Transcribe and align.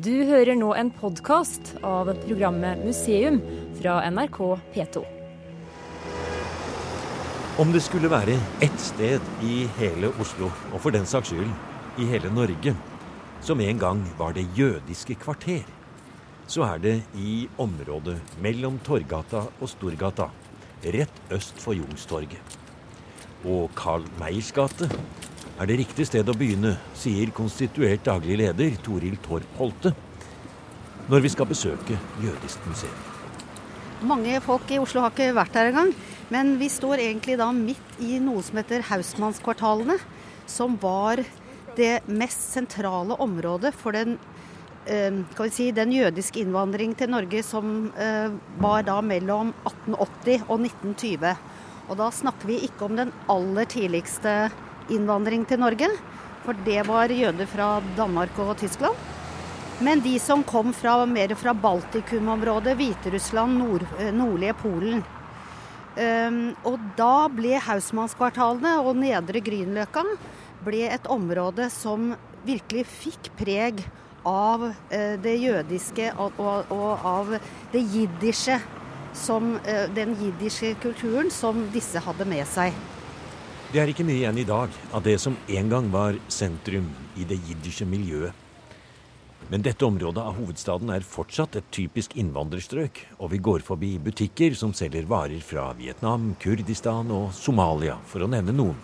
Du 0.00 0.24
hører 0.24 0.56
nå 0.56 0.70
en 0.72 0.88
podkast 0.88 1.74
av 1.84 2.08
programmet 2.22 2.80
Museum 2.80 3.36
fra 3.76 3.98
NRK 4.08 4.38
P2. 4.72 5.02
Om 7.60 7.74
det 7.74 7.82
skulle 7.84 8.08
være 8.08 8.38
ett 8.64 8.78
sted 8.80 9.20
i 9.44 9.66
hele 9.76 10.08
Oslo, 10.16 10.48
og 10.72 10.80
for 10.80 10.96
den 10.96 11.04
saks 11.04 11.28
skyld 11.28 12.00
i 12.00 12.08
hele 12.08 12.32
Norge, 12.32 12.72
som 13.44 13.60
en 13.60 13.82
gang 13.82 14.00
var 14.16 14.32
det 14.32 14.46
jødiske 14.56 15.18
kvarter, 15.20 15.68
så 16.48 16.64
er 16.70 16.80
det 16.80 16.96
i 17.12 17.42
området 17.60 18.16
mellom 18.40 18.80
Torgata 18.88 19.44
og 19.60 19.68
Storgata, 19.74 20.30
rett 20.88 21.20
øst 21.36 21.60
for 21.60 21.76
Youngstorget. 21.76 22.40
Og 23.44 23.68
Carl 23.76 24.08
Meyers 24.16 24.54
gate 24.56 24.88
er 25.62 25.68
det 25.70 25.78
riktig 25.78 26.08
sted 26.08 26.26
å 26.26 26.34
begynne, 26.34 26.74
sier 26.98 27.30
konstituert 27.34 28.02
daglig 28.06 28.40
leder 28.40 28.74
Toril 28.82 29.14
Torp 29.22 29.58
Holte, 29.60 29.92
når 31.06 31.22
vi 31.22 31.30
skal 31.30 31.46
besøke 31.50 31.98
Jødisk 32.22 32.64
museum. 32.66 32.96
Mange 34.02 34.40
folk 34.42 34.66
i 34.74 34.80
Oslo 34.82 35.04
har 35.04 35.12
ikke 35.14 35.36
vært 35.36 35.54
der 35.54 35.70
engang. 35.70 35.92
Men 36.32 36.56
vi 36.58 36.66
står 36.72 37.02
egentlig 37.04 37.36
da 37.38 37.50
midt 37.54 38.00
i 38.02 38.16
noe 38.22 38.42
som 38.42 38.58
heter 38.58 38.82
Hausmannskvartalene, 38.88 39.98
som 40.50 40.74
var 40.82 41.22
det 41.76 42.00
mest 42.10 42.48
sentrale 42.54 43.14
området 43.22 43.70
for 43.76 43.94
den, 43.94 44.16
eh, 44.86 45.12
si, 45.50 45.70
den 45.70 45.92
jødiske 45.92 46.40
innvandring 46.40 46.96
til 46.96 47.12
Norge 47.12 47.44
som 47.46 47.92
eh, 47.94 48.32
var 48.58 48.82
da 48.88 48.98
mellom 49.00 49.54
1880 49.68 50.48
og 50.48 50.58
1920. 50.66 51.36
Og 51.90 51.98
da 52.00 52.10
snakker 52.10 52.48
vi 52.48 52.62
ikke 52.66 52.88
om 52.88 52.96
den 52.96 53.12
aller 53.30 53.68
tidligste 53.68 54.50
innvandring 54.90 55.46
til 55.46 55.62
Norge, 55.62 55.88
for 56.42 56.58
det 56.66 56.82
var 56.88 57.12
jøder 57.12 57.46
fra 57.46 57.76
Danmark 57.96 58.38
og 58.42 58.56
Tyskland. 58.58 58.98
Men 59.82 60.02
de 60.02 60.18
som 60.22 60.44
kom 60.46 60.70
fra, 60.74 61.00
mer 61.06 61.34
fra 61.38 61.54
Baltikum-området, 61.54 62.76
Hviterussland, 62.78 63.58
nord, 63.58 63.86
nordlige 64.14 64.54
Polen. 64.60 65.02
Um, 65.92 66.54
og 66.64 66.78
da 66.96 67.28
ble 67.28 67.58
Hausmannskvartalene 67.60 68.78
og 68.80 68.94
Nedre 68.96 69.42
Grünerløkka 69.44 70.06
ble 70.64 70.86
et 70.88 71.08
område 71.12 71.66
som 71.68 72.14
virkelig 72.46 72.86
fikk 72.88 73.28
preg 73.36 73.82
av 74.24 74.70
uh, 74.70 75.16
det 75.20 75.34
jødiske 75.42 76.06
og, 76.14 76.40
og, 76.40 76.72
og 76.72 77.04
av 77.10 77.34
det 77.74 77.82
jiddische 77.92 78.56
som 79.12 79.58
uh, 79.58 79.84
den 79.92 80.16
jiddische 80.16 80.72
kulturen 80.80 81.28
som 81.34 81.66
disse 81.74 82.00
hadde 82.00 82.30
med 82.30 82.48
seg. 82.48 82.72
Det 83.72 83.80
er 83.80 83.88
ikke 83.88 84.04
mye 84.04 84.18
igjen 84.18 84.36
i 84.36 84.44
dag 84.44 84.74
av 84.92 85.00
det 85.00 85.14
som 85.16 85.32
en 85.48 85.68
gang 85.72 85.86
var 85.88 86.18
sentrum 86.28 86.90
i 87.16 87.24
det 87.24 87.38
jiddische 87.40 87.86
miljøet. 87.88 88.36
Men 89.48 89.64
dette 89.64 89.86
området 89.86 90.20
av 90.20 90.36
hovedstaden 90.36 90.90
er 90.92 91.06
fortsatt 91.08 91.56
et 91.56 91.70
typisk 91.72 92.12
innvandrerstrøk, 92.20 93.00
og 93.16 93.30
vi 93.32 93.40
går 93.40 93.64
forbi 93.64 93.94
butikker 93.96 94.52
som 94.60 94.74
selger 94.76 95.08
varer 95.08 95.40
fra 95.40 95.70
Vietnam, 95.78 96.34
Kurdistan 96.42 97.08
og 97.16 97.30
Somalia, 97.32 97.96
for 98.04 98.20
å 98.20 98.28
nevne 98.28 98.52
noen. 98.52 98.76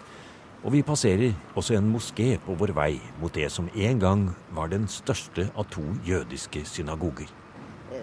Og 0.65 0.73
vi 0.73 0.81
passerer 0.81 1.37
også 1.53 1.77
en 1.77 1.93
moské 1.93 2.39
på 2.47 2.57
vår 2.57 2.73
vei 2.81 2.95
mot 3.21 3.37
det 3.37 3.53
som 3.53 3.69
en 3.69 4.01
gang 4.01 4.25
var 4.57 4.73
den 4.73 4.89
største 4.89 5.51
av 5.53 5.69
to 5.69 5.85
jødiske 6.09 6.65
synagoger. 6.65 7.29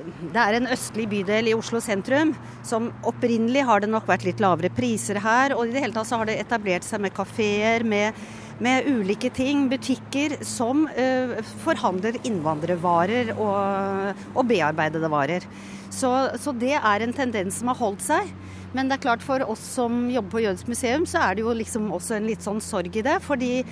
Det 0.06 0.38
er 0.38 0.58
en 0.58 0.70
østlig 0.70 1.08
bydel 1.10 1.50
i 1.50 1.56
Oslo 1.58 1.80
sentrum. 1.82 2.36
som 2.64 2.92
Opprinnelig 3.04 3.66
har 3.66 3.82
det 3.82 3.90
nok 3.90 4.08
vært 4.08 4.26
litt 4.28 4.42
lavere 4.44 4.70
priser 4.70 5.18
her. 5.22 5.56
Og 5.56 5.68
i 5.68 5.74
det 5.74 5.82
hele 5.82 5.96
tatt 5.96 6.10
så 6.10 6.20
har 6.22 6.30
det 6.30 6.40
etablert 6.40 6.86
seg 6.86 7.02
med 7.02 7.14
kafeer, 7.16 7.84
med, 7.84 8.14
med, 8.60 8.86
ulike 8.86 9.32
ting, 9.34 9.68
butikker, 9.70 10.38
som 10.46 10.86
uh, 10.86 11.38
forhandler 11.66 12.20
innvandrervarer 12.24 13.34
og, 13.36 14.26
og 14.36 14.46
bearbeidede 14.50 15.10
varer. 15.10 15.48
Så, 15.90 16.12
så, 16.42 16.54
det 16.54 16.76
er 16.76 17.02
en 17.02 17.16
tendens 17.16 17.62
som 17.62 17.72
har 17.72 17.80
holdt 17.80 18.06
seg. 18.06 18.30
Men 18.76 18.90
det 18.90 18.98
er 18.98 19.06
klart 19.06 19.24
for 19.24 19.40
oss 19.48 19.62
som 19.78 20.10
jobber 20.12 20.34
på 20.34 20.42
Jødisk 20.44 20.68
museum, 20.68 21.06
så 21.08 21.22
er 21.24 21.38
det 21.38 21.46
jo 21.46 21.54
liksom 21.56 21.88
også 21.96 22.18
en 22.18 22.26
litt 22.28 22.44
sånn 22.44 22.60
sorg 22.64 22.98
i 23.00 23.06
det. 23.06 23.22
Fordi 23.24 23.64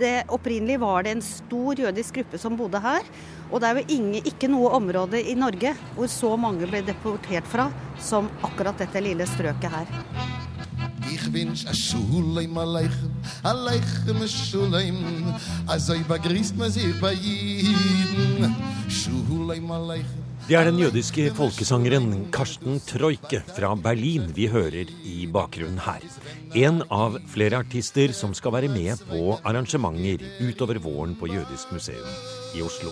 det, 0.00 0.14
opprinnelig 0.32 0.80
var 0.82 1.04
det 1.04 1.14
en 1.14 1.22
stor 1.24 1.78
jødisk 1.84 2.20
gruppe 2.20 2.40
som 2.40 2.56
bodde 2.58 2.80
her. 2.82 3.06
Og 3.50 3.60
det 3.60 3.68
er 3.68 3.80
jo 3.80 3.96
ingen, 3.96 4.26
ikke 4.26 4.50
noe 4.50 4.72
område 4.78 5.20
i 5.20 5.36
Norge 5.38 5.74
hvor 5.96 6.10
så 6.10 6.34
mange 6.40 6.68
ble 6.70 6.82
deportert 6.86 7.48
fra 7.50 7.68
som 8.00 8.30
akkurat 8.46 8.78
dette 8.80 9.02
lille 9.04 9.26
strøket 9.28 9.74
her. 9.74 9.96
Ich 11.10 11.26
wünsch 11.34 11.66
a 11.66 11.74
Schuleim 11.74 12.56
aleichem, 12.56 13.10
aleichem 13.42 14.22
a 14.22 14.28
Schuleim, 14.28 15.00
azoi 15.68 16.04
begrüßt 16.06 16.56
man 16.56 16.70
sich 16.70 16.94
bei 17.00 17.12
Jiden. 17.12 18.54
Schuleim 18.88 19.70
aleichem. 19.70 20.29
Det 20.50 20.56
er 20.58 20.66
den 20.66 20.80
jødiske 20.82 21.28
folkesangeren 21.38 22.24
Karsten 22.34 22.80
Troike 22.82 23.38
fra 23.54 23.68
Berlin 23.78 24.32
vi 24.34 24.48
hører 24.50 24.88
i 25.06 25.28
bakgrunnen 25.30 25.78
her. 25.84 26.02
En 26.58 26.80
av 26.90 27.20
flere 27.30 27.60
artister 27.62 28.10
som 28.10 28.32
skal 28.34 28.56
være 28.56 28.70
med 28.72 28.98
på 29.06 29.36
arrangementer 29.46 30.24
utover 30.42 30.80
våren 30.82 31.12
på 31.20 31.28
Jødisk 31.30 31.70
museum 31.70 32.08
i 32.58 32.64
Oslo. 32.66 32.90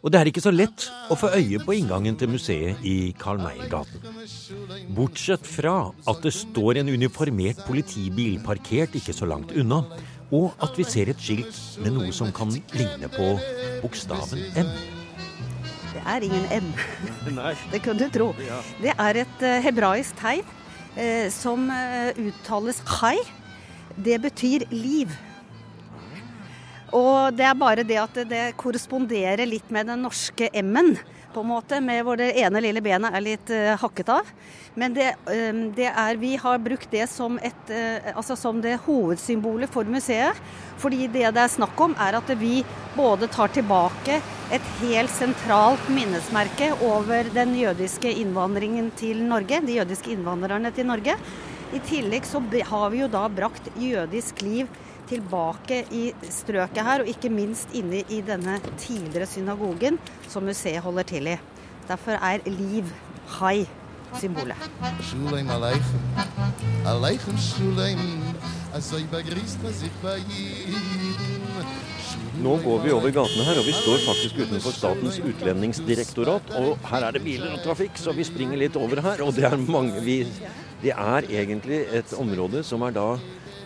Og 0.00 0.08
det 0.08 0.22
er 0.22 0.30
ikke 0.30 0.44
så 0.46 0.54
lett 0.54 0.86
å 1.12 1.18
få 1.20 1.34
øye 1.36 1.60
på 1.66 1.76
inngangen 1.76 2.16
til 2.16 2.32
museet 2.32 2.80
i 2.80 3.12
Karl 3.20 3.44
Meyer-gaten. 3.44 4.00
Bortsett 4.96 5.44
fra 5.44 5.76
at 6.08 6.24
det 6.24 6.32
står 6.32 6.80
en 6.80 6.94
uniformert 6.96 7.60
politibil 7.68 8.40
parkert 8.40 8.96
ikke 8.96 9.12
så 9.12 9.28
langt 9.28 9.52
unna, 9.52 9.84
og 10.32 10.56
at 10.64 10.80
vi 10.80 10.88
ser 10.88 11.12
et 11.12 11.20
skilt 11.20 11.60
med 11.84 11.92
noe 12.00 12.08
som 12.16 12.32
kan 12.32 12.56
ligne 12.72 13.12
på 13.20 13.34
bokstaven 13.84 14.48
M. 14.64 14.74
Er 16.06 16.24
ingen 16.26 16.46
M. 16.50 16.72
Det 17.72 17.82
kan 17.82 17.98
du 17.98 18.08
tro. 18.10 18.32
Det 18.82 18.94
er 18.94 19.22
et 19.22 19.44
uh, 19.44 19.58
hebraisk 19.62 20.16
tegn 20.18 20.46
uh, 20.96 21.28
som 21.30 21.68
uh, 21.70 22.10
uttales 22.18 22.82
chai. 22.88 23.18
Det 23.96 24.18
betyr 24.22 24.66
liv. 24.72 25.12
Og 26.92 27.32
det 27.32 27.46
er 27.48 27.56
bare 27.56 27.84
det 27.88 27.98
at 28.00 28.22
det, 28.28 28.44
korresponderer 28.60 29.46
litt 29.48 29.70
med 29.72 29.88
den 29.88 30.04
norske 30.04 30.50
M-en 30.60 30.96
på 31.32 31.40
en 31.40 31.48
måte, 31.48 31.78
med 31.80 32.02
hvor 32.04 32.18
det 32.20 32.34
ene 32.36 32.60
lille 32.60 32.82
benet 32.84 33.14
er 33.16 33.24
litt 33.24 33.52
uh, 33.52 33.72
hakket 33.80 34.10
av. 34.12 34.28
Men 34.76 34.92
det, 34.92 35.06
um, 35.24 35.62
det, 35.72 35.88
er, 35.88 36.18
vi 36.20 36.34
har 36.36 36.60
brukt 36.60 36.92
det 36.92 37.06
som, 37.08 37.38
et, 37.40 37.72
uh, 37.72 38.10
altså 38.12 38.36
som 38.36 38.60
det 38.60 38.74
hovedsymbolet 38.84 39.72
for 39.72 39.88
museet. 39.88 40.36
Fordi 40.82 41.06
det 41.06 41.30
det 41.32 41.40
er 41.46 41.54
snakk 41.54 41.80
om, 41.80 41.96
er 41.96 42.18
at 42.20 42.34
vi 42.36 42.60
både 42.92 43.30
tar 43.32 43.54
tilbake 43.56 44.20
et 44.52 44.68
helt 44.82 45.12
sentralt 45.14 45.88
minnesmerke 45.88 46.74
over 46.84 47.32
den 47.32 47.56
jødiske 47.56 48.12
innvandringen 48.20 48.92
til 49.00 49.24
Norge, 49.24 49.62
de 49.64 49.80
jødiske 49.80 50.12
innvandrerne 50.12 50.74
til 50.76 50.90
Norge. 50.92 51.16
I 51.72 51.80
tillegg 51.88 52.28
så 52.28 52.42
har 52.68 52.90
vi 52.92 53.00
jo 53.00 53.08
da 53.08 53.24
brakt 53.32 53.72
jødisk 53.80 54.44
liv 54.44 54.68
tilbake 55.12 55.82
i 55.92 56.02
strøket 56.32 56.84
her, 56.86 57.04
og 57.04 57.12
ikke 57.12 57.32
minst 57.32 57.72
inne 57.76 58.02
i 58.08 58.22
denne 58.24 58.58
tidligere 58.80 59.28
synagogen 59.28 60.00
som 60.28 60.46
museet 60.48 60.82
holder 60.84 61.08
til 61.12 61.32
i. 61.34 61.38
Derfor 61.88 62.16
er 62.16 62.44
liv 62.48 62.88
hai 63.38 63.66
symbolet. 64.20 64.56
Nå 72.42 72.56
går 72.64 72.78
vi 72.82 72.92
over 72.92 73.12
gatene 73.14 73.44
her, 73.46 73.60
og 73.60 73.66
vi 73.66 73.74
står 73.76 74.00
faktisk 74.06 74.40
utenfor 74.42 74.74
Statens 74.76 75.20
utlendingsdirektorat. 75.22 76.54
Og 76.58 76.88
her 76.90 77.06
er 77.06 77.14
det 77.14 77.24
biler 77.24 77.52
og 77.54 77.62
trafikk, 77.64 78.00
så 78.00 78.14
vi 78.16 78.26
springer 78.26 78.58
litt 78.58 78.76
over 78.80 79.02
her. 79.04 79.22
Og 79.24 79.36
det 79.36 79.46
er 79.48 79.56
mange 79.60 80.02
vi 80.02 80.24
Det 80.82 80.90
er 80.90 81.22
egentlig 81.30 81.84
et 81.94 82.12
område 82.18 82.64
som 82.66 82.82
er 82.82 82.90
da 82.90 83.04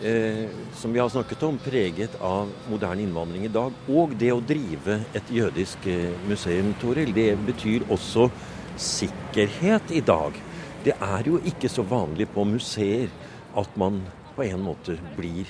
eh, 0.02 0.48
som 0.74 0.92
vi 0.92 1.00
har 1.00 1.08
snakket 1.08 1.42
om, 1.46 1.58
preget 1.58 2.14
av 2.20 2.50
moderne 2.70 3.02
innvandring 3.02 3.46
i 3.46 3.52
dag. 3.52 3.74
Og 3.88 4.14
det 4.18 4.32
å 4.34 4.42
drive 4.44 5.00
et 5.16 5.32
jødisk 5.32 5.88
eh, 5.90 6.12
museum, 6.28 6.74
Toril, 6.82 7.14
det 7.16 7.32
betyr 7.46 7.86
også 7.92 8.28
sikkerhet 8.76 9.92
i 9.96 10.04
dag. 10.04 10.36
Det 10.84 10.94
er 11.02 11.28
jo 11.28 11.40
ikke 11.48 11.70
så 11.72 11.82
vanlig 11.86 12.28
på 12.34 12.44
museer 12.46 13.10
at 13.56 13.76
man 13.80 14.02
på 14.36 14.44
en 14.46 14.62
måte 14.62 14.98
blir 15.16 15.48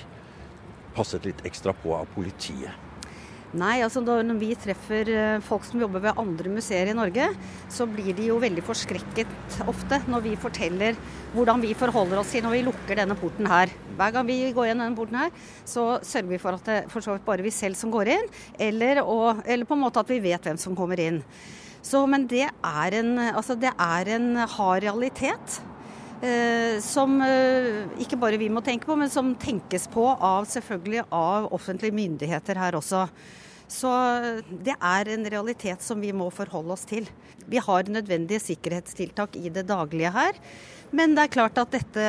passet 0.95 1.27
litt 1.27 1.43
ekstra 1.45 1.75
på 1.77 1.93
av 1.97 2.07
politiet. 2.15 2.86
Nei, 3.55 3.77
altså 3.79 4.01
når 4.03 4.35
vi 4.41 4.49
treffer 4.59 5.07
eh, 5.07 5.37
folk 5.45 5.63
som 5.63 5.79
jobber 5.79 6.01
ved 6.03 6.17
andre 6.19 6.51
museer 6.51 6.89
i 6.91 6.95
Norge, 6.97 7.29
så 7.71 7.85
blir 7.87 8.11
de 8.17 8.25
jo 8.27 8.41
veldig 8.43 8.63
forskrekket 8.67 9.61
ofte 9.71 10.01
når 10.11 10.25
vi 10.25 10.33
forteller 10.35 10.97
hvordan 11.31 11.63
vi 11.63 11.71
forholder 11.77 12.19
oss 12.19 12.33
til 12.35 12.43
når 12.43 12.57
vi 12.57 12.65
lukker 12.67 12.99
denne 12.99 13.15
porten 13.15 13.47
her. 13.47 13.71
Hver 13.95 14.17
gang 14.17 14.27
vi 14.27 14.51
går 14.51 14.67
igjen 14.67 14.83
denne 14.83 14.99
porten 14.99 15.21
her, 15.21 15.31
så 15.63 15.85
sørger 16.03 16.33
vi 16.33 16.41
for 16.43 16.59
at 16.59 16.67
det 16.67 16.81
for 16.91 17.05
så 17.05 17.15
vidt 17.15 17.27
bare 17.29 17.45
vi 17.45 17.53
selv 17.55 17.79
som 17.79 17.93
går 17.93 18.11
inn, 18.17 18.27
eller, 18.67 18.99
og, 19.05 19.39
eller 19.47 19.69
på 19.69 19.77
en 19.77 19.85
måte 19.85 20.03
at 20.03 20.11
vi 20.11 20.19
vet 20.27 20.43
hvem 20.43 20.59
som 20.59 20.75
kommer 20.75 20.99
inn. 20.99 21.21
Så, 21.87 22.03
men 22.09 22.27
det 22.27 22.49
er 22.51 22.99
en, 22.99 23.15
altså 23.31 23.55
det 23.55 23.71
er 23.71 24.11
en 24.17 24.33
hard 24.43 24.83
realitet. 24.83 25.61
Eh, 26.21 26.79
som 26.81 27.19
eh, 27.21 27.83
ikke 28.01 28.17
bare 28.17 28.39
vi 28.41 28.49
må 28.49 28.63
tenke 28.65 28.89
på, 28.89 28.95
men 28.97 29.11
som 29.13 29.35
tenkes 29.37 29.85
på 29.93 30.05
av 30.15 30.47
selvfølgelig 30.49 31.03
av 31.13 31.51
offentlige 31.53 31.93
myndigheter 31.93 32.57
her 32.57 32.77
også. 32.79 33.05
Så 33.67 33.91
det 34.47 34.77
er 34.79 35.11
en 35.11 35.27
realitet 35.27 35.83
som 35.83 35.99
vi 36.01 36.13
må 36.15 36.29
forholde 36.31 36.73
oss 36.73 36.87
til. 36.87 37.05
Vi 37.51 37.59
har 37.61 37.91
nødvendige 37.91 38.39
sikkerhetstiltak 38.39 39.35
i 39.35 39.51
det 39.51 39.67
daglige 39.67 40.13
her. 40.15 40.39
Men 40.95 41.13
det 41.17 41.25
er 41.25 41.33
klart 41.35 41.59
at 41.59 41.73
dette 41.75 42.07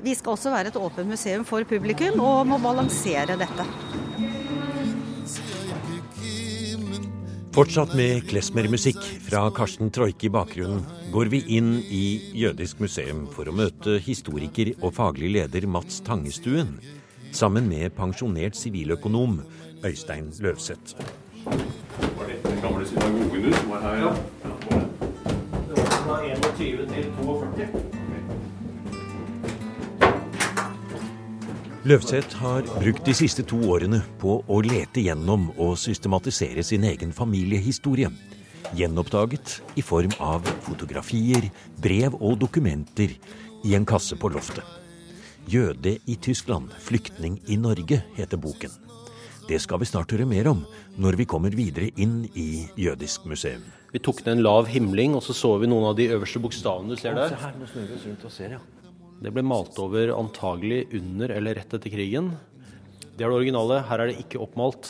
Vi 0.00 0.14
skal 0.16 0.32
også 0.32 0.54
være 0.54 0.72
et 0.72 0.80
åpent 0.80 1.12
museum 1.12 1.44
for 1.44 1.68
publikum, 1.68 2.16
og 2.24 2.48
må 2.48 2.58
balansere 2.58 3.36
dette. 3.36 3.89
Fortsatt 7.50 7.96
med 7.98 8.28
klesmermusikk 8.30 9.00
fra 9.26 9.40
Karsten 9.50 9.88
Troike 9.90 10.28
i 10.28 10.30
bakgrunnen 10.30 10.84
går 11.10 11.30
vi 11.32 11.40
inn 11.56 11.72
i 11.82 12.04
Jødisk 12.38 12.78
museum 12.78 13.24
for 13.34 13.50
å 13.50 13.54
møte 13.58 13.96
historiker 14.04 14.70
og 14.78 14.94
faglig 14.94 15.32
leder 15.34 15.66
Mats 15.66 15.98
Tangestuen, 16.06 16.76
sammen 17.34 17.66
med 17.66 17.90
pensjonert 17.98 18.54
siviløkonom 18.54 19.40
Øystein 19.82 20.30
Løvseth. 20.38 20.94
Var 21.42 22.30
dette 22.30 22.46
den 22.46 22.62
gamle 22.62 22.86
synagogen 22.86 23.48
du 23.48 23.52
som 23.58 23.74
var 23.74 23.88
her? 23.88 24.04
Ja. 24.06 24.14
Det 25.66 25.80
var 25.80 25.96
fra 26.06 26.20
21 26.30 26.86
til 26.94 27.10
42. 27.18 27.99
Løvseth 31.80 32.36
har 32.36 32.66
brukt 32.76 33.06
de 33.08 33.12
siste 33.16 33.40
to 33.48 33.56
årene 33.72 34.02
på 34.20 34.34
å 34.44 34.56
lete 34.60 35.00
gjennom 35.00 35.46
og 35.54 35.78
systematisere 35.80 36.60
sin 36.60 36.82
egen 36.84 37.14
familiehistorie. 37.16 38.10
Gjenoppdaget 38.76 39.54
i 39.80 39.84
form 39.84 40.12
av 40.20 40.44
fotografier, 40.66 41.46
brev 41.80 42.18
og 42.18 42.36
dokumenter 42.42 43.14
i 43.64 43.72
en 43.78 43.88
kasse 43.88 44.18
på 44.20 44.28
loftet. 44.28 44.60
'Jøde 45.48 45.94
i 46.04 46.18
Tyskland, 46.20 46.68
flyktning 46.84 47.38
i 47.48 47.56
Norge' 47.56 48.02
heter 48.18 48.36
boken. 48.36 48.70
Det 49.48 49.56
skal 49.64 49.80
vi 49.80 49.88
snart 49.88 50.12
høre 50.12 50.28
mer 50.28 50.50
om 50.52 50.60
når 51.00 51.16
vi 51.16 51.24
kommer 51.24 51.56
videre 51.56 51.88
inn 51.96 52.28
i 52.36 52.68
Jødisk 52.76 53.24
museum. 53.24 53.64
Vi 53.90 54.04
tok 54.04 54.20
ned 54.26 54.36
en 54.36 54.44
lav 54.44 54.68
himling, 54.68 55.16
og 55.16 55.24
så 55.24 55.32
så 55.32 55.56
vi 55.56 55.66
noen 55.66 55.88
av 55.88 55.96
de 55.96 56.10
øverste 56.12 56.44
bokstavene 56.44 56.92
du 56.92 57.00
ser 57.00 57.16
der. 57.16 57.32
Se 57.32 57.40
her, 57.40 57.56
nå 57.56 57.72
snur 57.72 57.88
vi 57.88 57.96
oss 57.96 58.06
rundt 58.06 58.28
og 58.28 58.36
ser, 58.36 58.58
ja. 58.58 58.79
Det 59.20 59.32
ble 59.34 59.44
malt 59.44 59.76
over 59.82 60.14
antagelig 60.16 60.86
under 60.96 61.32
eller 61.34 61.58
rett 61.60 61.74
etter 61.76 61.92
krigen. 61.92 62.32
Det 63.16 63.26
er 63.26 63.28
det 63.28 63.36
originale. 63.36 63.82
Her 63.84 64.00
er 64.00 64.08
det 64.08 64.22
ikke 64.22 64.40
oppmalt. 64.40 64.88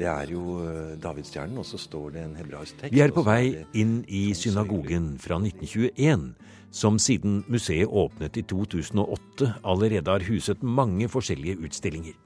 Det 0.00 0.06
er 0.08 0.30
jo 0.32 0.60
eh, 0.64 0.94
Davidsstjernen, 1.02 1.58
og 1.60 1.66
så 1.68 1.76
står 1.80 2.14
det 2.14 2.22
en 2.24 2.38
hebraisk 2.38 2.78
tekst. 2.80 2.94
Vi 2.94 3.02
er 3.04 3.12
på 3.12 3.24
vei 3.26 3.66
inn 3.76 3.98
i 4.08 4.30
synagogen 4.38 5.12
fra 5.20 5.36
1921, 5.42 6.30
som 6.72 6.96
siden 7.02 7.42
museet 7.52 7.90
åpnet 7.90 8.38
i 8.40 8.44
2008 8.48 9.50
allerede 9.60 10.14
har 10.14 10.24
huset 10.30 10.64
mange 10.64 11.10
forskjellige 11.12 11.60
utstillinger. 11.66 12.16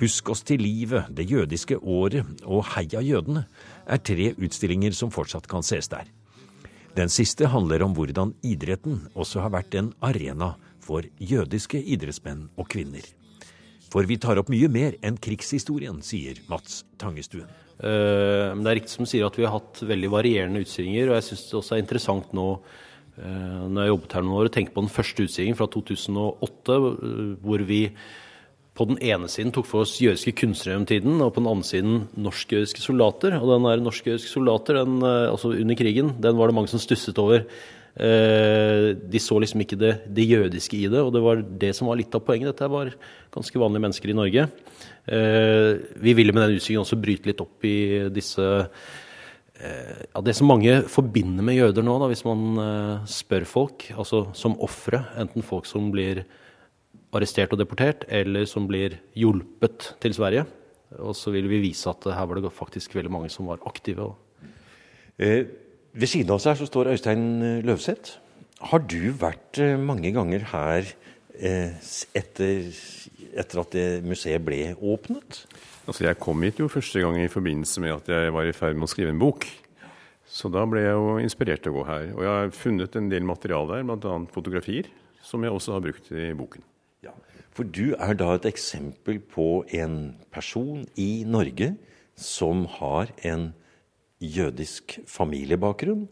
Husk 0.00 0.32
oss 0.32 0.42
til 0.42 0.64
livet, 0.64 1.14
Det 1.14 1.28
jødiske 1.30 1.78
året 1.78 2.26
og 2.42 2.64
Heia 2.74 3.04
jødene 3.04 3.44
er 3.86 4.02
tre 4.02 4.32
utstillinger 4.34 4.90
som 4.96 5.12
fortsatt 5.12 5.46
kan 5.46 5.62
ses 5.62 5.88
der. 5.88 6.08
Den 6.96 7.08
siste 7.08 7.46
handler 7.46 7.84
om 7.84 7.94
hvordan 7.94 8.34
idretten 8.42 9.06
også 9.14 9.40
har 9.40 9.52
vært 9.52 9.74
en 9.74 9.92
arena 10.02 10.56
for 10.82 11.06
jødiske 11.18 11.78
idrettsmenn 11.78 12.48
og 12.58 12.68
-kvinner. 12.68 13.06
For 13.92 14.08
vi 14.08 14.16
tar 14.16 14.40
opp 14.40 14.48
mye 14.48 14.68
mer 14.72 14.96
enn 15.04 15.18
krigshistorien, 15.20 16.00
sier 16.02 16.40
Mats 16.48 16.84
Tangestuen. 16.98 17.50
Men 17.82 18.62
det 18.62 18.70
er 18.70 18.78
riktig 18.78 18.94
som 18.94 19.04
du 19.04 19.10
sier 19.10 19.26
at 19.26 19.36
vi 19.36 19.44
har 19.44 19.56
hatt 19.56 19.82
veldig 19.84 20.10
varierende 20.12 20.62
utstillinger. 20.62 21.10
Og 21.10 21.18
jeg 21.18 21.26
syns 21.28 21.44
det 21.48 21.58
også 21.58 21.76
er 21.76 21.82
interessant 21.82 22.34
nå 22.36 22.46
uh, 22.56 23.62
når 23.68 23.80
jeg 23.82 23.92
jobbet 23.92 24.16
her 24.16 24.26
noen 24.26 24.38
år, 24.38 24.50
å 24.50 24.54
tenke 24.54 24.74
på 24.74 24.84
den 24.84 24.92
første 24.92 25.26
utstillingen 25.26 25.58
fra 25.58 25.68
2008, 25.72 26.78
uh, 26.78 27.34
hvor 27.42 27.66
vi 27.68 27.82
på 28.72 28.86
den 28.88 29.02
ene 29.04 29.28
siden 29.28 29.52
tok 29.52 29.68
for 29.68 29.84
oss 29.84 29.98
jødiske 30.00 30.32
kunstnere 30.40 30.78
om 30.80 30.88
tiden, 30.88 31.18
og 31.20 31.34
på 31.34 31.42
den 31.42 31.50
andre 31.50 31.68
siden 31.68 31.98
norsk-jødiske 32.16 32.80
soldater. 32.80 33.36
Og 33.42 33.50
den 33.50 33.68
der 33.68 33.84
norsk-jødiske 33.84 34.30
soldater, 34.30 34.80
den, 34.80 35.02
altså 35.04 35.52
under 35.52 35.76
krigen, 35.76 36.14
den 36.24 36.38
var 36.38 36.48
det 36.48 36.56
mange 36.56 36.72
som 36.72 36.80
stusset 36.80 37.20
over. 37.20 37.44
Eh, 37.92 38.94
de 38.96 39.20
så 39.20 39.36
liksom 39.42 39.62
ikke 39.64 39.76
det, 39.76 39.92
det, 40.08 40.24
jødiske 40.24 40.78
i 40.78 40.88
det, 40.88 41.00
og 41.02 41.12
det 41.12 41.20
var 41.24 41.42
det 41.44 41.74
som 41.76 41.90
var 41.90 41.98
litt 42.00 42.14
av 42.16 42.24
poenget. 42.24 42.52
Dette 42.54 42.70
var 42.72 42.92
ganske 43.34 43.60
vanlige 43.60 43.84
mennesker 43.84 44.12
i 44.12 44.16
Norge. 44.16 44.46
Eh, 45.04 45.70
vi 46.00 46.14
ville 46.16 46.32
med 46.32 46.46
den 46.46 46.56
utstillingen 46.56 46.86
også 46.86 47.00
bryte 47.02 47.28
litt 47.28 47.42
opp 47.44 47.66
i 47.68 48.08
disse 48.14 48.46
eh, 48.62 49.98
ja, 50.08 50.22
Det 50.24 50.34
som 50.38 50.48
mange 50.48 50.78
forbinder 50.88 51.44
med 51.44 51.58
jøder 51.58 51.84
nå, 51.84 51.98
da, 52.00 52.08
hvis 52.12 52.24
man 52.28 53.04
spør 53.10 53.44
folk, 53.48 53.90
altså 53.92 54.24
som 54.36 54.56
ofre, 54.64 55.04
enten 55.20 55.44
folk 55.44 55.68
som 55.68 55.92
blir 55.92 56.24
arrestert 57.12 57.52
og 57.52 57.60
deportert, 57.60 58.06
eller 58.08 58.48
som 58.48 58.64
blir 58.68 58.96
hjulpet 59.18 59.92
til 60.00 60.16
Sverige. 60.16 60.46
Og 61.00 61.16
så 61.16 61.32
vil 61.32 61.48
vi 61.48 61.60
vise 61.62 61.88
at 61.92 62.04
her 62.08 62.28
var 62.28 62.40
det 62.40 62.52
faktisk 62.52 62.96
veldig 62.96 63.12
mange 63.12 63.32
som 63.32 63.48
var 63.48 63.60
aktive. 63.68 64.14
Eh, 65.20 65.44
ved 65.92 66.10
siden 66.10 66.34
av 66.34 66.42
seg 66.42 66.58
så 66.58 66.68
står 66.68 66.92
Øystein 66.94 67.24
eh, 67.44 67.62
Løvseth. 67.66 68.18
Har 68.70 68.84
du 68.88 69.12
vært 69.18 69.60
eh, 69.60 69.78
mange 69.80 70.12
ganger 70.14 70.46
her 70.52 70.88
eh, 71.36 71.74
etter, 72.16 72.70
etter 73.32 73.62
at 73.64 73.76
museet 74.06 74.44
ble 74.44 74.74
åpnet? 74.78 75.44
Altså 75.82 76.06
Jeg 76.06 76.20
kom 76.22 76.42
hit 76.46 76.60
jo 76.62 76.70
første 76.70 77.02
gang 77.02 77.18
i 77.18 77.30
forbindelse 77.30 77.82
med 77.82 77.96
at 77.96 78.10
jeg 78.14 78.34
var 78.34 78.46
i 78.46 78.54
ferd 78.56 78.78
med 78.78 78.86
å 78.86 78.92
skrive 78.92 79.12
en 79.12 79.22
bok. 79.22 79.48
Så 80.32 80.48
da 80.48 80.62
ble 80.64 80.84
jeg 80.84 80.96
jo 80.96 81.16
inspirert 81.20 81.64
til 81.64 81.74
å 81.74 81.80
gå 81.80 81.86
her. 81.90 82.04
Og 82.14 82.22
jeg 82.24 82.32
har 82.32 82.52
funnet 82.56 82.94
en 82.96 83.08
del 83.10 83.26
materiale 83.28 83.82
der, 83.82 83.88
bl.a. 83.88 84.18
fotografier, 84.32 84.88
som 85.20 85.42
jeg 85.44 85.52
også 85.52 85.74
har 85.74 85.82
brukt 85.84 86.08
i 86.14 86.30
boken. 86.38 86.64
Ja, 87.04 87.12
For 87.52 87.68
du 87.68 87.92
er 87.98 88.14
da 88.16 88.30
et 88.38 88.46
eksempel 88.48 89.18
på 89.20 89.66
en 89.76 90.14
person 90.32 90.86
i 90.96 91.26
Norge 91.28 91.74
som 92.16 92.64
har 92.78 93.12
en 93.26 93.50
jødisk 94.22 94.98
familiebakgrunn. 95.10 96.06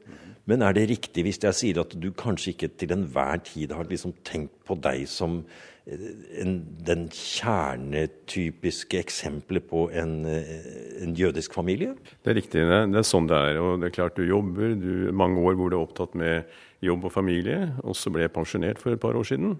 Men 0.50 0.64
er 0.66 0.74
det 0.74 0.88
riktig 0.90 1.24
hvis 1.26 1.40
jeg 1.42 1.56
sier 1.56 1.82
at 1.82 1.92
du 1.94 2.10
kanskje 2.16 2.54
ikke 2.54 2.70
til 2.80 2.94
enhver 2.94 3.42
tid 3.46 3.74
har 3.76 3.86
liksom 3.90 4.16
tenkt 4.26 4.56
på 4.66 4.76
deg 4.82 5.04
som 5.10 5.42
eh, 5.86 6.06
en, 6.42 6.56
den 6.86 7.06
kjernetypiske 7.14 8.98
eksempelet 8.98 9.68
på 9.70 9.86
en, 9.94 10.16
eh, 10.26 11.04
en, 11.04 11.14
jødisk 11.14 11.54
familie? 11.54 11.94
Det 12.24 12.32
er 12.32 12.40
riktig. 12.40 12.64
Det, 12.66 12.98
er 13.02 13.06
sånn 13.06 13.30
det 13.30 13.38
er. 13.38 13.60
Og 13.62 13.78
det 13.82 13.90
er 13.90 13.96
klart 14.00 14.18
du 14.18 14.26
jobber 14.26 14.74
du, 14.80 14.90
mange 15.14 15.44
år 15.44 15.60
hvor 15.60 15.70
du 15.70 15.78
er 15.78 15.84
opptatt 15.84 16.18
med 16.18 16.50
jobb 16.82 17.06
og 17.06 17.14
familie. 17.14 17.70
Og 17.84 17.94
så 17.98 18.10
ble 18.10 18.26
jeg 18.26 18.34
pensjonert 18.34 18.82
for 18.82 18.96
et 18.96 19.02
par 19.02 19.18
år 19.18 19.30
siden. 19.30 19.54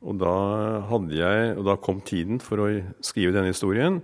Og 0.00 0.16
da, 0.16 0.34
jeg, 1.12 1.54
og 1.58 1.66
da 1.66 1.76
kom 1.76 1.98
tiden 2.00 2.38
for 2.40 2.62
å 2.62 2.70
skrive 3.04 3.34
denne 3.34 3.52
historien 3.52 3.98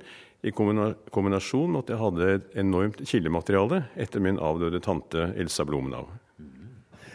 i 0.46 0.52
kombinasjon 0.54 1.72
med 1.72 1.82
at 1.82 1.90
jeg 1.92 2.02
hadde 2.02 2.28
et 2.36 2.54
enormt 2.62 3.02
kildemateriale 3.02 3.82
etter 3.98 4.22
min 4.22 4.38
avdøde 4.42 4.80
tante 4.84 5.32
Elsa 5.34 5.66
Blomenau. 5.66 6.06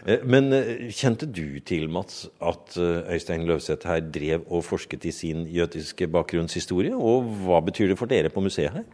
Eh, 0.05 0.23
men 0.25 0.49
eh, 0.55 0.89
kjente 0.95 1.29
du 1.29 1.59
til, 1.65 1.87
Mats, 1.93 2.25
at 2.41 2.77
eh, 2.81 3.13
Øystein 3.15 3.45
Løvseth 3.47 3.87
her 3.87 4.01
drev 4.01 4.47
og 4.49 4.65
forsket 4.65 5.05
i 5.05 5.13
sin 5.15 5.45
jødiske 5.47 6.09
bakgrunnshistorie? 6.11 6.95
Og 6.97 7.29
hva 7.45 7.61
betyr 7.65 7.93
det 7.93 7.99
for 7.99 8.09
dere 8.09 8.33
på 8.33 8.43
museet 8.43 8.73
her? 8.73 8.87